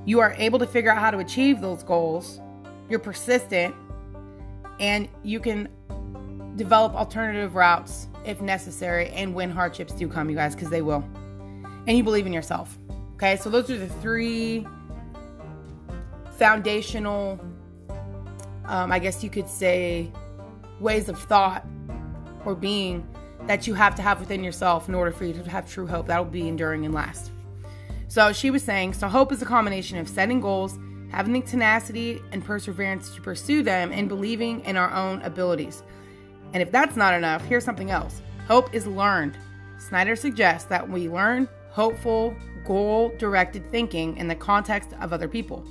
You 0.05 0.19
are 0.19 0.33
able 0.37 0.59
to 0.59 0.67
figure 0.67 0.91
out 0.91 0.97
how 0.97 1.11
to 1.11 1.19
achieve 1.19 1.61
those 1.61 1.83
goals. 1.83 2.41
You're 2.89 2.99
persistent 2.99 3.75
and 4.79 5.07
you 5.23 5.39
can 5.39 5.69
develop 6.55 6.93
alternative 6.93 7.55
routes 7.55 8.07
if 8.25 8.41
necessary 8.41 9.09
and 9.09 9.33
when 9.33 9.49
hardships 9.49 9.93
do 9.93 10.07
come, 10.07 10.29
you 10.29 10.35
guys, 10.35 10.55
because 10.55 10.69
they 10.69 10.81
will. 10.81 11.03
And 11.87 11.97
you 11.97 12.03
believe 12.03 12.25
in 12.25 12.33
yourself. 12.33 12.77
Okay, 13.21 13.37
so 13.37 13.51
those 13.51 13.69
are 13.69 13.77
the 13.77 13.87
three 13.87 14.65
foundational, 16.39 17.39
um, 18.65 18.91
I 18.91 18.97
guess 18.97 19.23
you 19.23 19.29
could 19.29 19.47
say, 19.47 20.11
ways 20.79 21.07
of 21.07 21.19
thought 21.19 21.63
or 22.45 22.55
being 22.55 23.07
that 23.45 23.67
you 23.67 23.75
have 23.75 23.93
to 23.97 24.01
have 24.01 24.19
within 24.19 24.43
yourself 24.43 24.89
in 24.89 24.95
order 24.95 25.11
for 25.11 25.25
you 25.25 25.33
to 25.33 25.47
have 25.47 25.69
true 25.69 25.85
hope 25.85 26.07
that 26.07 26.17
will 26.17 26.31
be 26.31 26.47
enduring 26.47 26.83
and 26.83 26.95
last. 26.95 27.29
So 28.07 28.33
she 28.33 28.49
was 28.49 28.63
saying, 28.63 28.93
so 28.93 29.07
hope 29.07 29.31
is 29.31 29.43
a 29.43 29.45
combination 29.45 29.99
of 29.99 30.09
setting 30.09 30.41
goals, 30.41 30.79
having 31.11 31.33
the 31.33 31.41
tenacity 31.41 32.19
and 32.31 32.43
perseverance 32.43 33.13
to 33.13 33.21
pursue 33.21 33.61
them, 33.61 33.91
and 33.91 34.09
believing 34.09 34.65
in 34.65 34.77
our 34.77 34.91
own 34.91 35.21
abilities. 35.21 35.83
And 36.53 36.63
if 36.63 36.71
that's 36.71 36.95
not 36.95 37.13
enough, 37.13 37.45
here's 37.45 37.65
something 37.65 37.91
else 37.91 38.23
hope 38.47 38.73
is 38.73 38.87
learned. 38.87 39.37
Snyder 39.77 40.15
suggests 40.15 40.67
that 40.69 40.89
we 40.89 41.07
learn 41.07 41.47
hopeful, 41.69 42.35
goal 42.65 43.13
directed 43.17 43.69
thinking 43.69 44.17
in 44.17 44.27
the 44.27 44.35
context 44.35 44.93
of 45.01 45.13
other 45.13 45.27
people. 45.27 45.63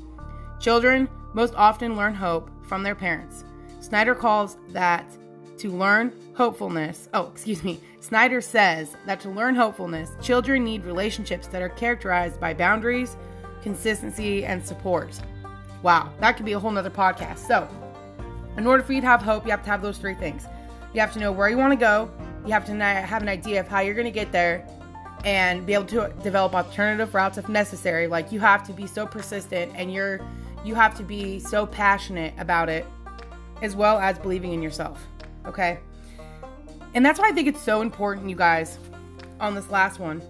Children 0.60 1.08
most 1.32 1.54
often 1.54 1.96
learn 1.96 2.14
hope 2.14 2.50
from 2.66 2.82
their 2.82 2.94
parents. 2.94 3.44
Snyder 3.80 4.14
calls 4.14 4.56
that 4.68 5.04
to 5.58 5.70
learn 5.70 6.12
hopefulness, 6.34 7.08
oh, 7.12 7.28
excuse 7.28 7.62
me, 7.62 7.80
Snyder 8.00 8.40
says 8.40 8.96
that 9.06 9.20
to 9.20 9.30
learn 9.30 9.54
hopefulness, 9.54 10.10
children 10.22 10.64
need 10.64 10.84
relationships 10.84 11.46
that 11.48 11.60
are 11.60 11.68
characterized 11.68 12.40
by 12.40 12.54
boundaries, 12.54 13.16
consistency, 13.62 14.44
and 14.44 14.64
support. 14.66 15.20
Wow, 15.82 16.12
that 16.20 16.36
could 16.36 16.46
be 16.46 16.52
a 16.52 16.58
whole 16.58 16.70
nother 16.70 16.90
podcast. 16.90 17.38
So, 17.38 17.68
in 18.56 18.66
order 18.66 18.82
for 18.82 18.92
you 18.92 19.00
to 19.00 19.06
have 19.06 19.22
hope, 19.22 19.44
you 19.44 19.50
have 19.50 19.62
to 19.64 19.70
have 19.70 19.82
those 19.82 19.98
three 19.98 20.14
things. 20.14 20.46
You 20.94 21.00
have 21.00 21.12
to 21.12 21.18
know 21.18 21.30
where 21.30 21.48
you 21.48 21.58
want 21.58 21.72
to 21.72 21.78
go, 21.78 22.10
you 22.46 22.52
have 22.52 22.64
to 22.66 22.74
have 22.74 23.22
an 23.22 23.28
idea 23.28 23.60
of 23.60 23.68
how 23.68 23.80
you're 23.80 23.94
going 23.94 24.06
to 24.06 24.10
get 24.10 24.32
there, 24.32 24.66
and 25.24 25.66
be 25.66 25.74
able 25.74 25.86
to 25.86 26.12
develop 26.22 26.54
alternative 26.54 27.14
routes 27.14 27.38
if 27.38 27.48
necessary. 27.48 28.06
Like, 28.06 28.32
you 28.32 28.40
have 28.40 28.66
to 28.66 28.72
be 28.72 28.86
so 28.86 29.06
persistent 29.06 29.72
and 29.74 29.92
you're 29.92 30.20
you 30.64 30.74
have 30.74 30.94
to 30.94 31.02
be 31.02 31.38
so 31.38 31.64
passionate 31.66 32.34
about 32.38 32.68
it 32.68 32.86
as 33.62 33.74
well 33.74 33.98
as 33.98 34.18
believing 34.18 34.52
in 34.52 34.62
yourself. 34.62 35.06
Okay? 35.46 35.78
And 36.94 37.04
that's 37.04 37.18
why 37.18 37.28
I 37.28 37.32
think 37.32 37.48
it's 37.48 37.62
so 37.62 37.82
important, 37.82 38.28
you 38.28 38.36
guys, 38.36 38.78
on 39.38 39.54
this 39.54 39.70
last 39.70 39.98
one, 39.98 40.22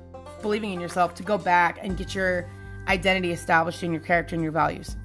believing 0.42 0.72
in 0.72 0.80
yourself, 0.80 1.14
to 1.16 1.22
go 1.22 1.38
back 1.38 1.78
and 1.82 1.96
get 1.96 2.14
your 2.14 2.48
identity 2.86 3.32
established 3.32 3.82
in 3.82 3.92
your 3.92 4.00
character 4.00 4.34
and 4.34 4.42
your 4.42 4.52
values. 4.52 4.96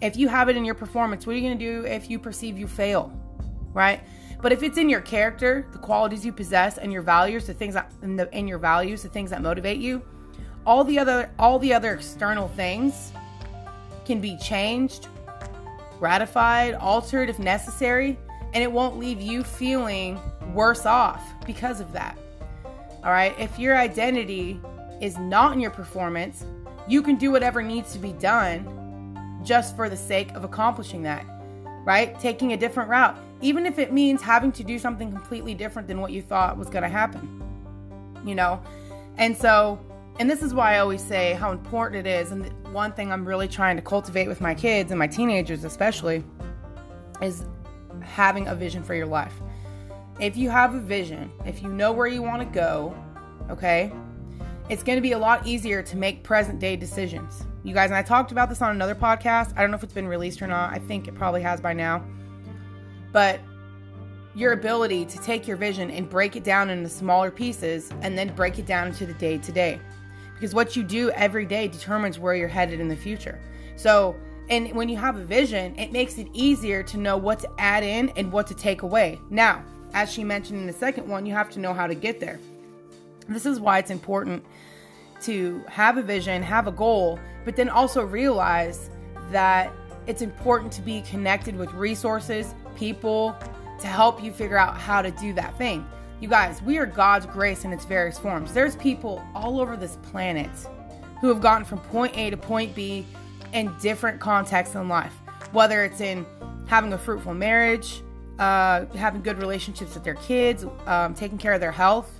If 0.00 0.16
you 0.16 0.28
have 0.28 0.48
it 0.48 0.56
in 0.56 0.64
your 0.64 0.74
performance, 0.74 1.26
what 1.26 1.34
are 1.34 1.38
you 1.38 1.46
going 1.46 1.58
to 1.58 1.64
do 1.64 1.86
if 1.86 2.10
you 2.10 2.18
perceive 2.18 2.58
you 2.58 2.66
fail? 2.66 3.12
Right? 3.72 4.02
But 4.42 4.52
if 4.52 4.64
it's 4.64 4.76
in 4.76 4.88
your 4.88 5.00
character, 5.00 5.64
the 5.70 5.78
qualities 5.78 6.26
you 6.26 6.32
possess, 6.32 6.76
and 6.76 6.92
your 6.92 7.02
values, 7.02 7.46
the 7.46 7.54
things 7.54 7.74
that 7.74 7.90
in, 8.02 8.16
the, 8.16 8.36
in 8.36 8.48
your 8.48 8.58
values, 8.58 9.02
the 9.02 9.08
things 9.08 9.30
that 9.30 9.40
motivate 9.40 9.78
you, 9.78 10.02
all 10.66 10.84
the 10.84 10.98
other 10.98 11.30
all 11.38 11.58
the 11.58 11.72
other 11.72 11.94
external 11.94 12.48
things 12.48 13.12
can 14.04 14.20
be 14.20 14.36
changed, 14.36 15.08
ratified, 16.00 16.74
altered 16.74 17.30
if 17.30 17.38
necessary, 17.38 18.18
and 18.52 18.62
it 18.62 18.70
won't 18.70 18.98
leave 18.98 19.20
you 19.20 19.44
feeling 19.44 20.20
worse 20.52 20.86
off 20.86 21.22
because 21.46 21.80
of 21.80 21.92
that. 21.92 22.18
All 23.04 23.12
right? 23.12 23.34
If 23.38 23.58
your 23.58 23.76
identity 23.76 24.60
is 25.00 25.18
not 25.18 25.52
in 25.52 25.60
your 25.60 25.70
performance, 25.70 26.44
you 26.88 27.00
can 27.00 27.16
do 27.16 27.30
whatever 27.30 27.62
needs 27.62 27.92
to 27.92 27.98
be 27.98 28.12
done 28.14 29.40
just 29.44 29.76
for 29.76 29.88
the 29.88 29.96
sake 29.96 30.32
of 30.32 30.44
accomplishing 30.44 31.02
that, 31.02 31.24
right? 31.84 32.18
Taking 32.20 32.52
a 32.52 32.56
different 32.56 32.88
route, 32.88 33.16
even 33.40 33.66
if 33.66 33.78
it 33.78 33.92
means 33.92 34.22
having 34.22 34.52
to 34.52 34.64
do 34.64 34.78
something 34.78 35.10
completely 35.10 35.54
different 35.54 35.88
than 35.88 36.00
what 36.00 36.12
you 36.12 36.22
thought 36.22 36.56
was 36.56 36.68
going 36.68 36.82
to 36.82 36.88
happen, 36.88 37.42
you 38.24 38.34
know? 38.34 38.62
And 39.18 39.36
so, 39.36 39.78
and 40.18 40.30
this 40.30 40.42
is 40.42 40.54
why 40.54 40.76
I 40.76 40.78
always 40.78 41.02
say 41.02 41.32
how 41.34 41.52
important 41.52 42.06
it 42.06 42.10
is. 42.10 42.32
And 42.32 42.52
one 42.72 42.92
thing 42.92 43.10
I'm 43.10 43.26
really 43.26 43.48
trying 43.48 43.76
to 43.76 43.82
cultivate 43.82 44.28
with 44.28 44.40
my 44.40 44.54
kids 44.54 44.90
and 44.90 44.98
my 44.98 45.06
teenagers, 45.06 45.64
especially, 45.64 46.24
is 47.20 47.44
having 48.00 48.48
a 48.48 48.54
vision 48.54 48.82
for 48.82 48.94
your 48.94 49.06
life. 49.06 49.34
If 50.20 50.36
you 50.36 50.50
have 50.50 50.74
a 50.74 50.80
vision, 50.80 51.30
if 51.46 51.62
you 51.62 51.68
know 51.68 51.92
where 51.92 52.06
you 52.06 52.22
want 52.22 52.42
to 52.42 52.46
go, 52.46 52.94
okay, 53.50 53.92
it's 54.68 54.82
going 54.82 54.96
to 54.96 55.02
be 55.02 55.12
a 55.12 55.18
lot 55.18 55.46
easier 55.46 55.82
to 55.82 55.96
make 55.96 56.22
present 56.22 56.60
day 56.60 56.76
decisions. 56.76 57.44
You 57.64 57.74
guys, 57.74 57.90
and 57.90 57.96
I 57.96 58.02
talked 58.02 58.32
about 58.32 58.48
this 58.48 58.60
on 58.60 58.72
another 58.72 58.94
podcast. 58.94 59.52
I 59.56 59.60
don't 59.60 59.70
know 59.70 59.76
if 59.76 59.84
it's 59.84 59.92
been 59.92 60.08
released 60.08 60.42
or 60.42 60.48
not. 60.48 60.72
I 60.72 60.78
think 60.78 61.06
it 61.06 61.14
probably 61.14 61.42
has 61.42 61.60
by 61.60 61.72
now. 61.72 62.04
But 63.12 63.40
your 64.34 64.52
ability 64.52 65.04
to 65.04 65.18
take 65.18 65.46
your 65.46 65.56
vision 65.56 65.90
and 65.90 66.08
break 66.10 66.34
it 66.34 66.42
down 66.42 66.70
into 66.70 66.88
smaller 66.88 67.30
pieces 67.30 67.92
and 68.00 68.18
then 68.18 68.34
break 68.34 68.58
it 68.58 68.66
down 68.66 68.88
into 68.88 69.06
the 69.06 69.14
day 69.14 69.38
to 69.38 69.52
day. 69.52 69.78
Because 70.34 70.54
what 70.54 70.74
you 70.74 70.82
do 70.82 71.10
every 71.10 71.46
day 71.46 71.68
determines 71.68 72.18
where 72.18 72.34
you're 72.34 72.48
headed 72.48 72.80
in 72.80 72.88
the 72.88 72.96
future. 72.96 73.38
So, 73.76 74.16
and 74.48 74.72
when 74.74 74.88
you 74.88 74.96
have 74.96 75.16
a 75.16 75.24
vision, 75.24 75.78
it 75.78 75.92
makes 75.92 76.18
it 76.18 76.26
easier 76.32 76.82
to 76.82 76.96
know 76.96 77.16
what 77.16 77.38
to 77.40 77.50
add 77.58 77.84
in 77.84 78.08
and 78.16 78.32
what 78.32 78.48
to 78.48 78.54
take 78.54 78.82
away. 78.82 79.20
Now, 79.30 79.64
as 79.94 80.10
she 80.10 80.24
mentioned 80.24 80.58
in 80.58 80.66
the 80.66 80.72
second 80.72 81.06
one, 81.06 81.26
you 81.26 81.34
have 81.34 81.50
to 81.50 81.60
know 81.60 81.72
how 81.72 81.86
to 81.86 81.94
get 81.94 82.18
there. 82.18 82.40
This 83.28 83.46
is 83.46 83.60
why 83.60 83.78
it's 83.78 83.90
important 83.90 84.44
to 85.22 85.64
have 85.68 85.98
a 85.98 86.02
vision, 86.02 86.42
have 86.42 86.66
a 86.66 86.72
goal, 86.72 87.18
but 87.44 87.56
then 87.56 87.68
also 87.68 88.04
realize 88.04 88.90
that 89.30 89.72
it's 90.06 90.22
important 90.22 90.72
to 90.72 90.82
be 90.82 91.02
connected 91.02 91.56
with 91.56 91.72
resources, 91.72 92.54
people 92.76 93.36
to 93.80 93.86
help 93.86 94.22
you 94.22 94.32
figure 94.32 94.56
out 94.56 94.76
how 94.76 95.02
to 95.02 95.10
do 95.12 95.32
that 95.34 95.56
thing. 95.58 95.86
You 96.20 96.28
guys, 96.28 96.62
we 96.62 96.78
are 96.78 96.86
God's 96.86 97.26
grace 97.26 97.64
in 97.64 97.72
its 97.72 97.84
various 97.84 98.18
forms. 98.18 98.52
There's 98.52 98.76
people 98.76 99.24
all 99.34 99.60
over 99.60 99.76
this 99.76 99.96
planet 100.02 100.50
who 101.20 101.28
have 101.28 101.40
gotten 101.40 101.64
from 101.64 101.80
point 101.80 102.16
A 102.16 102.30
to 102.30 102.36
point 102.36 102.74
B 102.74 103.06
in 103.52 103.74
different 103.80 104.20
contexts 104.20 104.74
in 104.74 104.88
life, 104.88 105.14
whether 105.52 105.84
it's 105.84 106.00
in 106.00 106.24
having 106.66 106.92
a 106.92 106.98
fruitful 106.98 107.34
marriage, 107.34 108.02
uh, 108.38 108.86
having 108.94 109.20
good 109.20 109.38
relationships 109.38 109.94
with 109.94 110.04
their 110.04 110.14
kids, 110.14 110.64
um, 110.86 111.14
taking 111.14 111.38
care 111.38 111.52
of 111.52 111.60
their 111.60 111.72
health. 111.72 112.10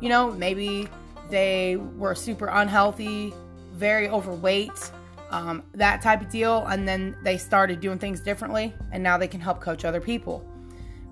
You 0.00 0.08
know, 0.08 0.32
maybe 0.32 0.88
they 1.32 1.76
were 1.76 2.14
super 2.14 2.46
unhealthy, 2.46 3.32
very 3.72 4.06
overweight, 4.08 4.92
um, 5.30 5.62
that 5.72 6.02
type 6.02 6.20
of 6.20 6.28
deal. 6.28 6.66
And 6.66 6.86
then 6.86 7.16
they 7.24 7.38
started 7.38 7.80
doing 7.80 7.98
things 7.98 8.20
differently, 8.20 8.74
and 8.92 9.02
now 9.02 9.16
they 9.16 9.26
can 9.26 9.40
help 9.40 9.60
coach 9.60 9.86
other 9.86 10.00
people, 10.00 10.46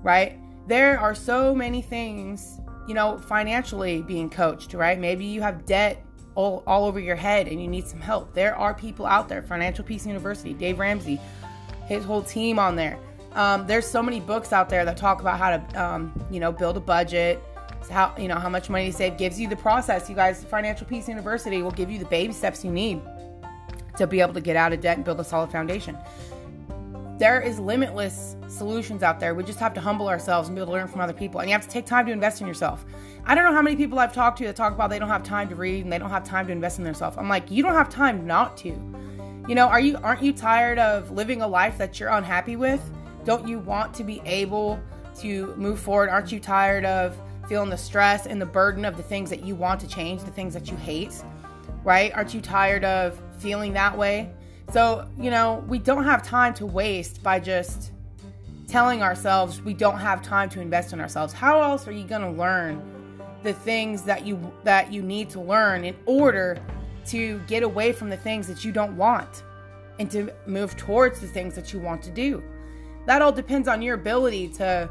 right? 0.03 0.39
There 0.69 1.01
are 1.01 1.15
so 1.15 1.55
many 1.55 1.81
things, 1.81 2.61
you 2.87 2.93
know, 2.93 3.17
financially 3.17 4.03
being 4.03 4.29
coached, 4.29 4.75
right? 4.75 4.99
Maybe 4.99 5.25
you 5.25 5.41
have 5.41 5.65
debt 5.65 6.05
all, 6.35 6.63
all 6.67 6.85
over 6.85 7.01
your 7.01 7.17
head 7.17 7.49
and 7.49 7.61
you 7.61 7.67
need 7.67 7.87
some 7.87 8.01
help. 8.01 8.35
There 8.35 8.55
are 8.55 8.75
people 8.75 9.07
out 9.07 9.27
there, 9.27 9.43
Financial 9.43 9.83
Peace 9.83 10.07
University, 10.07 10.53
Dave 10.53 10.79
Ramsey, 10.79 11.19
his 11.87 12.05
whole 12.05 12.23
team 12.23 12.59
on 12.59 12.77
there 12.77 13.01
um, 13.33 13.67
there's 13.67 13.87
so 13.87 14.03
many 14.03 14.21
books 14.21 14.53
out 14.53 14.69
there 14.69 14.85
that 14.85 14.97
talk 14.97 15.21
about 15.21 15.39
how 15.39 15.57
to, 15.57 15.83
um, 15.83 16.13
you 16.31 16.41
know, 16.41 16.51
build 16.51 16.77
a 16.77 16.81
budget, 16.81 17.43
how 17.89 18.15
you 18.19 18.29
know 18.29 18.39
how 18.39 18.49
much 18.49 18.69
money 18.69 18.91
to 18.91 18.93
save. 18.93 19.17
Gives 19.17 19.41
you 19.41 19.49
the 19.49 19.57
process. 19.57 20.09
You 20.09 20.15
guys, 20.15 20.45
Financial 20.45 20.87
Peace 20.87 21.09
University 21.09 21.63
will 21.63 21.71
give 21.71 21.91
you 21.91 21.99
the 21.99 22.05
baby 22.07 22.33
steps 22.33 22.65
you 22.65 22.71
need 22.71 23.01
to 23.97 24.07
be 24.07 24.21
able 24.21 24.35
to 24.35 24.41
get 24.41 24.57
out 24.57 24.73
of 24.73 24.81
debt 24.81 24.97
and 24.97 25.05
build 25.05 25.21
a 25.21 25.25
solid 25.25 25.51
foundation. 25.51 25.97
There 27.19 27.41
is 27.41 27.61
limitless 27.61 28.37
solutions 28.49 29.03
out 29.03 29.21
there. 29.21 29.35
We 29.35 29.45
just 29.45 29.59
have 29.59 29.75
to 29.75 29.81
humble 29.81 30.09
ourselves 30.09 30.49
and 30.49 30.57
be 30.57 30.63
able 30.63 30.73
to 30.73 30.79
learn 30.79 30.89
from 30.89 31.03
other 31.03 31.13
people. 31.13 31.41
And 31.41 31.51
you 31.51 31.55
have 31.55 31.63
to 31.63 31.69
take 31.69 31.85
time 31.85 32.07
to 32.07 32.13
invest 32.13 32.41
in 32.41 32.47
yourself. 32.47 32.85
I 33.27 33.35
don't 33.35 33.45
know 33.45 33.53
how 33.53 33.61
many 33.61 33.77
people 33.77 33.99
I've 33.99 34.15
talked 34.15 34.39
to 34.39 34.45
that 34.45 34.57
talk 34.57 34.73
about 34.73 34.89
they 34.89 34.99
don't 34.99 35.09
have 35.09 35.23
time 35.23 35.49
to 35.51 35.55
read 35.55 35.85
and 35.85 35.93
they 35.93 35.99
don't 35.99 36.09
have 36.09 36.25
time 36.25 36.47
to 36.47 36.53
invest 36.53 36.79
in 36.79 36.85
themselves. 36.85 37.19
I'm 37.19 37.29
like, 37.29 37.51
you 37.51 37.63
don't 37.63 37.75
have 37.75 37.91
time 37.91 38.27
not 38.27 38.57
to. 38.59 38.69
You 39.49 39.55
know, 39.55 39.67
are 39.67 39.81
you 39.81 39.99
aren't 40.03 40.23
you 40.23 40.33
tired 40.33 40.79
of 40.79 41.11
living 41.11 41.43
a 41.43 41.47
life 41.47 41.77
that 41.77 42.01
you're 42.01 42.09
unhappy 42.09 42.57
with? 42.57 42.81
Don't 43.25 43.47
you 43.47 43.59
want 43.59 43.93
to 43.95 44.05
be 44.05 44.23
able 44.25 44.81
to 45.19 45.55
move 45.57 45.79
forward? 45.79 46.09
Aren't 46.09 46.33
you 46.33 46.41
tired 46.41 46.87
of 46.87 47.21
feeling 47.51 47.69
the 47.69 47.77
stress 47.77 48.27
and 48.27 48.41
the 48.41 48.47
burden 48.47 48.85
of 48.85 48.97
the 48.97 49.03
things 49.03 49.29
that 49.29 49.45
you 49.45 49.57
want 49.57 49.81
to 49.81 49.89
change, 49.89 50.23
the 50.23 50.31
things 50.31 50.55
that 50.55 50.71
you 50.71 50.77
hate? 50.77 51.13
Right? 51.83 52.15
Aren't 52.15 52.33
you 52.33 52.41
tired 52.41 52.85
of 52.85 53.21
feeling 53.39 53.73
that 53.73 53.99
way? 53.99 54.33
So, 54.73 55.09
you 55.19 55.33
know, 55.33 55.65
we 55.67 55.81
don't 55.81 56.05
have 56.05 56.23
time 56.23 56.55
to 56.55 56.67
waste 56.67 57.25
by 57.25 57.41
just 57.41 57.91
telling 58.69 59.03
ourselves 59.03 59.61
we 59.63 59.75
don't 59.75 59.99
have 59.99 60.23
time 60.23 60.49
to 60.51 60.61
invest 60.61 60.93
in 60.93 61.01
ourselves. 61.01 61.33
How 61.33 61.61
else 61.61 61.89
are 61.89 61.93
you 61.93 62.05
going 62.05 62.23
to 62.23 62.31
learn 62.31 62.81
the 63.43 63.53
things 63.53 64.05
that 64.05 64.25
you 64.25 64.39
that 64.63 64.93
you 64.93 65.03
need 65.03 65.29
to 65.31 65.41
learn 65.41 65.85
in 65.85 65.97
order 66.07 66.63
to 67.07 67.41
get 67.49 67.65
away 67.65 67.91
from 67.93 68.11
the 68.11 68.17
things 68.17 68.47
that 68.47 68.65
you 68.65 68.71
don't 68.71 68.97
want 68.97 69.43
and 69.99 70.09
to 70.13 70.33
move 70.47 70.77
towards 70.77 71.21
the 71.21 71.27
things 71.27 71.57
that 71.57 71.73
you 71.73 71.81
want 71.81 72.01
to 72.03 72.11
do? 72.13 72.41
that 73.07 73.23
all 73.23 73.33
depends 73.33 73.69
on 73.69 73.83
your 73.83 73.95
ability 73.95 74.49
to, 74.49 74.89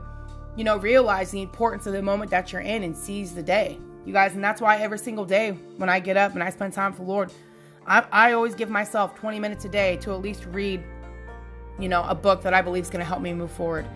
you 0.56 0.64
know, 0.64 0.78
realize 0.78 1.32
the 1.32 1.42
importance 1.42 1.86
of 1.86 1.94
the 1.94 2.02
moment 2.02 2.32
that 2.32 2.52
you're 2.52 2.62
in 2.62 2.84
and 2.84 2.96
seize 2.96 3.34
the 3.34 3.44
day. 3.44 3.80
You 4.06 4.14
guys, 4.14 4.34
and 4.34 4.44
that's 4.44 4.62
why 4.62 4.78
every 4.78 4.98
single 4.98 5.26
day 5.26 5.52
when 5.78 5.90
I 5.90 6.00
get 6.00 6.18
up 6.18 6.34
and 6.34 6.44
I 6.44 6.50
spend 6.50 6.74
time 6.74 6.92
with 6.92 7.00
the 7.00 7.06
Lord, 7.06 7.32
I, 7.86 8.06
I 8.12 8.34
always 8.34 8.56
give 8.56 8.70
myself 8.70 9.16
20 9.16 9.40
minutes 9.40 9.66
a 9.66 9.70
day 9.70 9.98
to 9.98 10.12
at 10.14 10.22
least 10.22 10.46
read, 10.46 10.84
you 11.80 11.90
know, 11.90 12.04
a 12.04 12.16
book 12.16 12.42
that 12.44 12.54
I 12.54 12.62
believe 12.62 12.84
is 12.84 12.90
going 12.90 13.00
to 13.00 13.06
help 13.06 13.22
me 13.22 13.34
move 13.34 13.52
forward. 13.52 13.88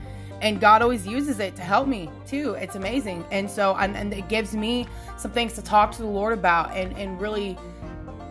And 0.41 0.59
God 0.59 0.81
always 0.81 1.07
uses 1.07 1.39
it 1.39 1.55
to 1.55 1.61
help 1.61 1.87
me 1.87 2.09
too. 2.27 2.55
It's 2.55 2.75
amazing. 2.75 3.25
And 3.31 3.49
so, 3.49 3.75
and, 3.75 3.95
and 3.95 4.13
it 4.13 4.27
gives 4.27 4.53
me 4.53 4.87
some 5.17 5.31
things 5.31 5.53
to 5.53 5.61
talk 5.61 5.91
to 5.93 6.01
the 6.01 6.07
Lord 6.07 6.33
about 6.33 6.75
and, 6.75 6.97
and 6.97 7.19
really, 7.21 7.57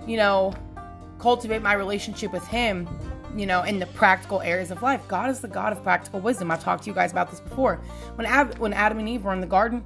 you 0.06 0.18
know, 0.18 0.52
cultivate 1.18 1.62
my 1.62 1.72
relationship 1.72 2.32
with 2.32 2.46
Him 2.46 2.86
you 3.36 3.46
know, 3.46 3.62
in 3.62 3.78
the 3.78 3.86
practical 3.86 4.40
areas 4.42 4.70
of 4.70 4.82
life. 4.82 5.06
God 5.08 5.30
is 5.30 5.40
the 5.40 5.48
God 5.48 5.72
of 5.72 5.82
practical 5.82 6.20
wisdom. 6.20 6.50
I've 6.50 6.62
talked 6.62 6.84
to 6.84 6.90
you 6.90 6.94
guys 6.94 7.12
about 7.12 7.30
this 7.30 7.40
before. 7.40 7.76
When 8.16 8.26
Ab- 8.26 8.58
when 8.58 8.72
Adam 8.72 8.98
and 8.98 9.08
Eve 9.08 9.24
were 9.24 9.32
in 9.32 9.40
the 9.40 9.46
garden 9.46 9.84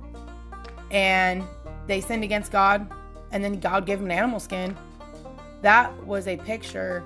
and 0.90 1.44
they 1.86 2.00
sinned 2.00 2.24
against 2.24 2.52
God, 2.52 2.90
and 3.32 3.42
then 3.42 3.60
God 3.60 3.86
gave 3.86 3.98
them 3.98 4.10
an 4.10 4.16
animal 4.16 4.40
skin, 4.40 4.76
that 5.62 5.92
was 6.06 6.26
a 6.26 6.36
picture 6.38 7.04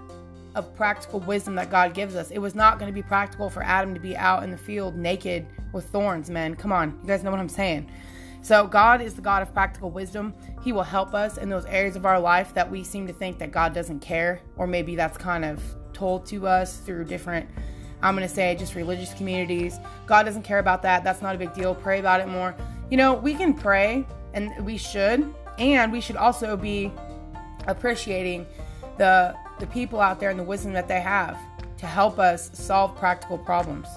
of 0.54 0.74
practical 0.74 1.20
wisdom 1.20 1.54
that 1.54 1.70
God 1.70 1.94
gives 1.94 2.16
us. 2.16 2.30
It 2.30 2.38
was 2.38 2.54
not 2.54 2.78
going 2.78 2.90
to 2.90 2.94
be 2.94 3.02
practical 3.02 3.48
for 3.48 3.62
Adam 3.62 3.94
to 3.94 4.00
be 4.00 4.16
out 4.16 4.42
in 4.42 4.50
the 4.50 4.56
field 4.56 4.96
naked 4.96 5.46
with 5.72 5.86
thorns, 5.86 6.28
man. 6.30 6.56
Come 6.56 6.72
on, 6.72 6.98
you 7.02 7.06
guys 7.06 7.22
know 7.22 7.30
what 7.30 7.40
I'm 7.40 7.48
saying. 7.48 7.90
So, 8.42 8.66
God 8.66 9.02
is 9.02 9.14
the 9.14 9.20
God 9.20 9.42
of 9.42 9.52
practical 9.52 9.90
wisdom. 9.90 10.32
He 10.64 10.72
will 10.72 10.82
help 10.82 11.14
us 11.14 11.36
in 11.36 11.50
those 11.50 11.66
areas 11.66 11.94
of 11.94 12.06
our 12.06 12.18
life 12.18 12.54
that 12.54 12.70
we 12.70 12.82
seem 12.82 13.06
to 13.06 13.12
think 13.12 13.38
that 13.38 13.52
God 13.52 13.74
doesn't 13.74 14.00
care, 14.00 14.40
or 14.56 14.66
maybe 14.66 14.96
that's 14.96 15.18
kind 15.18 15.44
of 15.44 15.62
told 16.00 16.24
to 16.26 16.46
us 16.46 16.78
through 16.78 17.04
different 17.04 17.46
I'm 18.02 18.16
going 18.16 18.26
to 18.26 18.34
say 18.34 18.54
just 18.54 18.74
religious 18.74 19.12
communities. 19.12 19.78
God 20.06 20.22
doesn't 20.22 20.42
care 20.42 20.58
about 20.58 20.80
that. 20.82 21.04
That's 21.04 21.20
not 21.20 21.34
a 21.34 21.38
big 21.38 21.52
deal. 21.52 21.74
Pray 21.74 22.00
about 22.00 22.20
it 22.20 22.28
more. 22.28 22.54
You 22.90 22.96
know, 22.96 23.12
we 23.12 23.34
can 23.34 23.52
pray 23.52 24.06
and 24.32 24.64
we 24.64 24.78
should, 24.78 25.34
and 25.58 25.92
we 25.92 26.00
should 26.00 26.16
also 26.16 26.56
be 26.56 26.90
appreciating 27.66 28.46
the 28.96 29.36
the 29.58 29.66
people 29.66 30.00
out 30.00 30.18
there 30.18 30.30
and 30.30 30.38
the 30.38 30.44
wisdom 30.44 30.72
that 30.72 30.88
they 30.88 31.00
have 31.00 31.36
to 31.76 31.86
help 31.86 32.18
us 32.18 32.50
solve 32.54 32.96
practical 32.96 33.36
problems. 33.36 33.88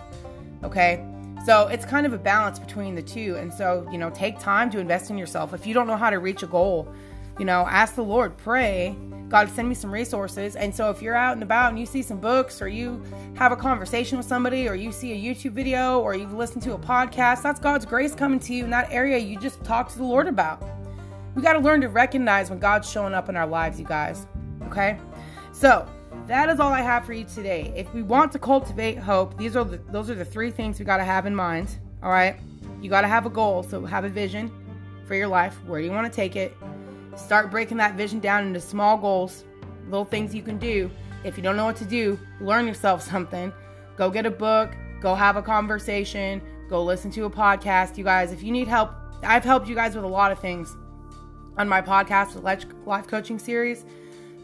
Okay? 0.62 1.06
So 1.46 1.68
it's 1.68 1.86
kind 1.86 2.06
of 2.06 2.12
a 2.12 2.18
balance 2.18 2.60
between 2.60 2.96
the 2.96 3.02
two. 3.02 3.38
And 3.38 3.54
so, 3.54 3.88
you 3.90 3.98
know, 3.98 4.10
take 4.10 4.40
time 4.40 4.70
to 4.72 4.80
invest 4.80 5.10
in 5.10 5.18
yourself. 5.18 5.54
If 5.54 5.66
you 5.66 5.74
don't 5.74 5.88
know 5.88 5.96
how 5.96 6.10
to 6.10 6.20
reach 6.20 6.44
a 6.44 6.48
goal, 6.48 6.94
you 7.40 7.46
know, 7.46 7.66
ask 7.66 7.96
the 7.96 8.04
Lord, 8.04 8.36
pray, 8.38 8.96
God, 9.34 9.50
send 9.50 9.68
me 9.68 9.74
some 9.74 9.92
resources. 9.92 10.56
And 10.56 10.76
so 10.76 10.92
if 10.92 11.02
you're 11.02 11.16
out 11.16 11.34
and 11.34 11.42
about 11.42 11.72
and 11.72 11.80
you 11.80 11.88
see 11.88 12.04
some 12.04 12.20
books 12.20 12.62
or 12.62 12.68
you 12.68 13.02
have 13.34 13.52
a 13.52 13.56
conversation 13.56 14.16
with 14.16 14.28
somebody 14.28 14.70
or 14.70 14.76
you 14.76 14.92
see 14.92 15.12
a 15.12 15.16
YouTube 15.36 15.54
video 15.54 16.00
or 16.02 16.14
you 16.14 16.28
listen 16.28 16.62
to 16.62 16.74
a 16.74 16.78
podcast, 16.78 17.42
that's 17.42 17.60
God's 17.60 17.84
grace 17.84 18.14
coming 18.14 18.40
to 18.42 18.54
you 18.54 18.64
in 18.64 18.70
that 18.70 18.92
area 18.92 19.18
you 19.18 19.40
just 19.40 19.64
talk 19.64 19.90
to 19.92 19.98
the 19.98 20.04
Lord 20.04 20.28
about. 20.28 20.64
We 21.34 21.42
got 21.42 21.54
to 21.54 21.60
learn 21.60 21.82
to 21.82 21.90
recognize 21.90 22.52
when 22.52 22.60
God's 22.60 22.88
showing 22.88 23.16
up 23.16 23.28
in 23.28 23.36
our 23.36 23.48
lives, 23.48 23.80
you 23.80 23.88
guys. 23.88 24.28
Okay? 24.68 25.00
So, 25.52 25.90
that 26.28 26.48
is 26.50 26.60
all 26.60 26.72
I 26.72 26.82
have 26.82 27.04
for 27.04 27.14
you 27.14 27.26
today. 27.26 27.74
If 27.76 27.92
we 27.92 28.04
want 28.04 28.32
to 28.34 28.40
cultivate 28.40 29.00
hope, 29.00 29.36
these 29.36 29.56
are 29.56 29.64
the, 29.66 29.78
those 29.90 30.12
are 30.12 30.16
the 30.16 30.24
three 30.24 30.52
things 30.52 30.78
we 30.78 30.86
got 30.86 30.98
to 30.98 31.04
have 31.04 31.26
in 31.26 31.36
mind. 31.36 31.80
All 32.04 32.12
right, 32.12 32.36
you 32.84 32.90
got 32.92 33.02
to 33.02 33.08
have 33.08 33.26
a 33.26 33.32
goal, 33.32 33.64
so 33.64 33.84
have 33.84 34.06
a 34.06 34.10
vision 34.10 34.52
for 35.08 35.16
your 35.16 35.28
life. 35.28 35.56
Where 35.66 35.82
do 35.82 35.88
you 35.88 35.92
want 35.92 36.06
to 36.06 36.16
take 36.16 36.36
it? 36.36 36.56
Start 37.16 37.52
breaking 37.52 37.78
that 37.78 37.96
vision 37.96 38.20
down 38.20 38.48
into 38.48 38.60
small 38.60 38.98
goals, 38.98 39.44
little 39.86 40.06
things 40.06 40.34
you 40.34 40.42
can 40.42 40.58
do. 40.58 40.90
If 41.24 41.38
you 41.38 41.44
don't 41.44 41.56
know 41.56 41.66
what 41.66 41.78
to 41.78 41.86
do, 41.86 42.20
learn 42.42 42.68
yourself 42.68 43.02
something. 43.02 43.54
Go 43.96 44.10
get 44.10 44.26
a 44.26 44.32
book. 44.32 44.76
Go 45.02 45.16
have 45.16 45.36
a 45.36 45.42
conversation. 45.42 46.42
Go 46.70 46.84
listen 46.84 47.12
to 47.12 47.26
a 47.26 47.30
podcast. 47.30 47.98
You 47.98 48.04
guys, 48.04 48.32
if 48.32 48.44
you 48.44 48.52
need 48.52 48.68
help, 48.68 48.92
I've 49.24 49.44
helped 49.44 49.68
you 49.68 49.76
guys 49.76 49.96
with 49.96 50.04
a 50.04 50.08
lot 50.08 50.32
of 50.32 50.40
things 50.40 50.76
on 51.58 51.70
my 51.70 51.82
podcast, 51.82 52.34
the 52.34 52.68
life 52.86 53.08
coaching 53.08 53.38
series 53.38 53.86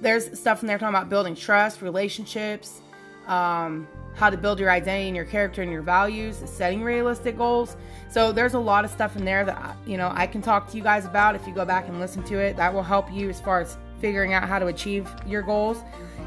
there's 0.01 0.39
stuff 0.39 0.61
in 0.61 0.67
there 0.67 0.77
talking 0.77 0.95
about 0.95 1.09
building 1.09 1.35
trust, 1.35 1.81
relationships, 1.81 2.81
um, 3.29 3.87
how 4.15 4.29
to 4.29 4.37
build 4.37 4.59
your 4.59 4.69
identity 4.69 5.07
and 5.07 5.15
your 5.15 5.25
character 5.25 5.61
and 5.61 5.71
your 5.71 5.81
values, 5.81 6.41
setting 6.45 6.83
realistic 6.83 7.37
goals. 7.37 7.77
So 8.09 8.33
there's 8.33 8.55
a 8.55 8.59
lot 8.59 8.83
of 8.83 8.91
stuff 8.91 9.15
in 9.15 9.23
there 9.23 9.45
that 9.45 9.77
you 9.85 9.95
know 9.95 10.11
I 10.13 10.27
can 10.27 10.41
talk 10.41 10.69
to 10.71 10.77
you 10.77 10.83
guys 10.83 11.05
about 11.05 11.35
if 11.35 11.47
you 11.47 11.53
go 11.53 11.63
back 11.63 11.87
and 11.87 11.99
listen 11.99 12.23
to 12.23 12.37
it. 12.39 12.57
That 12.57 12.73
will 12.73 12.83
help 12.83 13.11
you 13.13 13.29
as 13.29 13.39
far 13.39 13.61
as 13.61 13.77
figuring 14.01 14.33
out 14.33 14.47
how 14.47 14.59
to 14.59 14.67
achieve 14.67 15.09
your 15.27 15.41
goals 15.41 15.83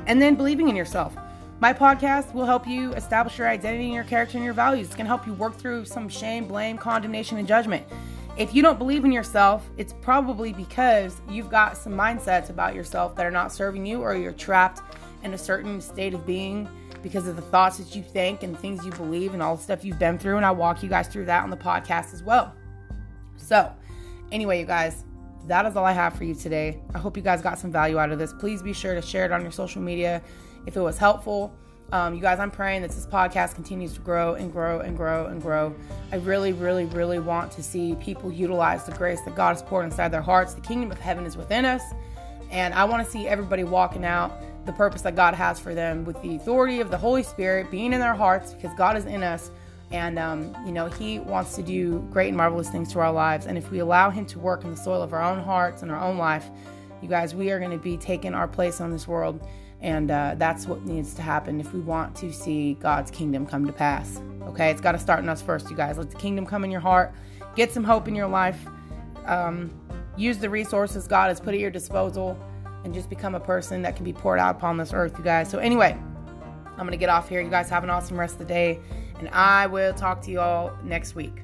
and 0.07 0.21
then 0.21 0.35
believing 0.35 0.69
in 0.69 0.77
yourself. 0.77 1.15
My 1.61 1.73
podcast 1.73 2.35
will 2.35 2.45
help 2.45 2.67
you 2.67 2.93
establish 2.95 3.39
your 3.39 3.49
identity 3.49 3.85
and 3.85 3.95
your 3.95 4.05
character 4.05 4.37
and 4.37 4.45
your 4.45 4.55
values. 4.55 4.89
It's 4.89 4.97
going 4.97 5.05
to 5.05 5.09
help 5.09 5.27
you 5.27 5.33
work 5.35 5.55
through 5.55 5.85
some 5.85 6.09
shame, 6.09 6.47
blame, 6.47 6.77
condemnation, 6.77 7.39
and 7.39 7.47
judgment. 7.47 7.87
If 8.37 8.53
you 8.53 8.63
don't 8.63 8.79
believe 8.79 9.05
in 9.05 9.13
yourself, 9.13 9.65
it's 9.77 9.93
probably 10.01 10.53
because 10.53 11.21
you've 11.31 11.51
got 11.51 11.77
some 11.77 11.93
mindsets 11.93 12.51
about 12.51 12.75
yourself 12.75 13.15
that 13.15 13.27
are 13.27 13.31
not 13.31 13.53
serving 13.53 13.87
you, 13.87 14.01
or 14.01 14.17
you're 14.17 14.33
trapped 14.33 14.81
in 15.23 15.35
a 15.35 15.39
certain 15.39 15.81
state 15.81 16.15
of 16.15 16.27
being 16.27 16.69
because 17.03 17.27
of 17.27 17.37
the 17.37 17.43
thoughts 17.43 17.79
that 17.79 17.95
you 17.95 18.03
think 18.03 18.43
and 18.43 18.59
things 18.59 18.85
you 18.85 18.93
believe 18.93 19.35
and 19.35 19.43
all 19.43 19.57
the 19.57 19.63
stuff 19.63 19.85
you've 19.85 19.99
been 19.99 20.19
through. 20.19 20.37
And 20.37 20.47
I 20.47 20.51
walk 20.51 20.83
you 20.83 20.89
guys 20.89 21.09
through 21.09 21.27
that 21.27 21.43
on 21.43 21.51
the 21.51 21.57
podcast 21.57 22.15
as 22.15 22.23
well. 22.23 22.55
So, 23.37 23.73
anyway, 24.31 24.61
you 24.61 24.67
guys, 24.67 25.05
that 25.47 25.67
is 25.67 25.77
all 25.77 25.85
I 25.85 25.93
have 25.93 26.15
for 26.15 26.25
you 26.25 26.35
today. 26.35 26.81
I 26.95 26.99
hope 26.99 27.17
you 27.17 27.23
guys 27.23 27.43
got 27.43 27.59
some 27.59 27.73
value 27.73 27.99
out 27.99 28.11
of 28.11 28.19
this. 28.19 28.33
Please 28.33 28.63
be 28.63 28.73
sure 28.73 28.95
to 28.95 29.03
share 29.03 29.25
it 29.25 29.33
on 29.33 29.43
your 29.43 29.51
social 29.51 29.83
media 29.83 30.23
if 30.67 30.77
it 30.77 30.81
was 30.81 30.99
helpful. 30.99 31.53
Um, 31.93 32.15
you 32.15 32.23
guys, 32.23 32.39
I'm 32.39 32.51
praying 32.51 32.83
that 32.83 32.91
this 32.91 33.07
podcast 33.07 33.55
continues 33.55 33.93
to 33.95 34.01
grow 34.01 34.35
and 34.35 34.51
grow 34.51 34.81
and 34.81 34.97
grow 34.97 35.27
and 35.27 35.43
grow. 35.43 35.75
I 36.11 36.17
really, 36.17 36.55
really, 36.55 36.87
really 36.87 37.19
want 37.19 37.53
to 37.53 37.63
see 37.63 37.97
people 37.97 38.33
utilize 38.33 38.85
the 38.85 38.93
grace 38.93 39.21
that 39.23 39.35
God 39.35 39.53
has 39.53 39.63
poured 39.63 39.85
inside 39.85 40.09
their 40.09 40.23
hearts. 40.23 40.55
The 40.55 40.63
kingdom 40.63 40.91
of 40.91 40.99
heaven 40.99 41.27
is 41.27 41.37
within 41.37 41.67
us. 41.67 41.83
And 42.51 42.73
I 42.73 42.85
want 42.85 43.05
to 43.05 43.11
see 43.11 43.29
everybody 43.29 43.65
walking 43.65 44.07
out 44.07 44.43
the 44.65 44.73
purpose 44.73 45.03
that 45.03 45.17
God 45.17 45.35
has 45.35 45.59
for 45.59 45.75
them 45.75 46.05
with 46.05 46.21
the 46.23 46.37
authority 46.37 46.81
of 46.81 46.91
the 46.91 46.99
Holy 46.99 47.23
Spirit 47.23 47.71
being 47.71 47.93
in 47.93 48.01
their 48.01 48.15
hearts 48.15 48.55
because 48.55 48.73
God 48.77 48.97
is 48.97 49.07
in 49.07 49.23
us. 49.23 49.51
And, 49.91 50.19
um, 50.19 50.57
you 50.65 50.73
know, 50.73 50.87
He 50.87 51.19
wants 51.19 51.55
to 51.57 51.63
do 51.63 51.99
great 52.11 52.29
and 52.29 52.37
marvelous 52.37 52.71
things 52.71 52.93
to 52.93 53.01
our 53.01 53.13
lives. 53.13 53.47
And 53.47 53.59
if 53.59 53.71
we 53.71 53.81
allow 53.81 54.11
Him 54.11 54.25
to 54.27 54.39
work 54.39 54.65
in 54.65 54.71
the 54.71 54.77
soil 54.77 55.03
of 55.03 55.13
our 55.13 55.23
own 55.23 55.43
hearts 55.43 55.83
and 55.83 55.91
our 55.91 56.01
own 56.01 56.17
life, 56.17 56.49
you 57.03 57.09
guys, 57.09 57.35
we 57.35 57.51
are 57.51 57.59
going 57.59 57.73
to 57.73 57.79
be 57.79 57.97
taking 57.97 58.33
our 58.33 58.49
place 58.49 58.81
on 58.81 58.91
this 58.91 59.07
world 59.07 59.47
and 59.83 60.13
uh, 60.13 60.37
that's 60.39 60.67
what 60.67 60.85
needs 60.85 61.13
to 61.15 61.23
happen 61.23 61.61
if 61.61 61.75
we 61.75 61.81
want 61.81 62.15
to 62.17 62.33
see 62.33 62.75
God's 62.75 63.11
kingdom 63.11 63.45
come 63.45 63.67
to 63.67 63.73
pass. 63.73 64.23
Okay, 64.43 64.71
it's 64.71 64.81
got 64.81 64.93
to 64.93 64.99
start 64.99 65.21
in 65.21 65.29
us 65.29 65.43
first, 65.43 65.69
you 65.71 65.77
guys. 65.77 65.99
Let 65.99 66.11
the 66.11 66.17
kingdom 66.17 66.47
come 66.47 66.65
in 66.65 66.71
your 66.71 66.81
heart. 66.81 67.13
Get 67.57 67.73
some 67.73 67.83
hope 67.83 68.07
in 68.07 68.15
your 68.15 68.29
life. 68.29 68.65
Um, 69.27 69.71
use 70.17 70.39
the 70.39 70.49
resources 70.49 71.09
God 71.09 71.29
has 71.29 71.41
put 71.41 71.55
at 71.55 71.61
your 71.61 71.71
disposal 71.71 72.39
and 72.85 72.93
just 72.93 73.09
become 73.09 73.35
a 73.35 73.41
person 73.41 73.83
that 73.83 73.97
can 73.97 74.05
be 74.05 74.13
poured 74.13 74.39
out 74.39 74.57
upon 74.57 74.77
this 74.77 74.93
earth, 74.93 75.17
you 75.19 75.25
guys. 75.25 75.51
So, 75.51 75.59
anyway, 75.59 75.97
I'm 76.67 76.79
going 76.79 76.91
to 76.91 76.97
get 76.97 77.09
off 77.09 77.29
here. 77.29 77.41
You 77.41 77.51
guys 77.51 77.69
have 77.71 77.85
an 77.85 77.91
awesome 77.91 78.19
rest 78.19 78.35
of 78.35 78.41
the 78.41 78.45
day, 78.47 78.81
and 79.19 79.29
I 79.29 79.67
will 79.67 79.95
talk 79.95 80.23
to 80.23 80.31
you 80.31 80.41
all 80.41 80.77
next 80.83 81.15
week. 81.15 81.43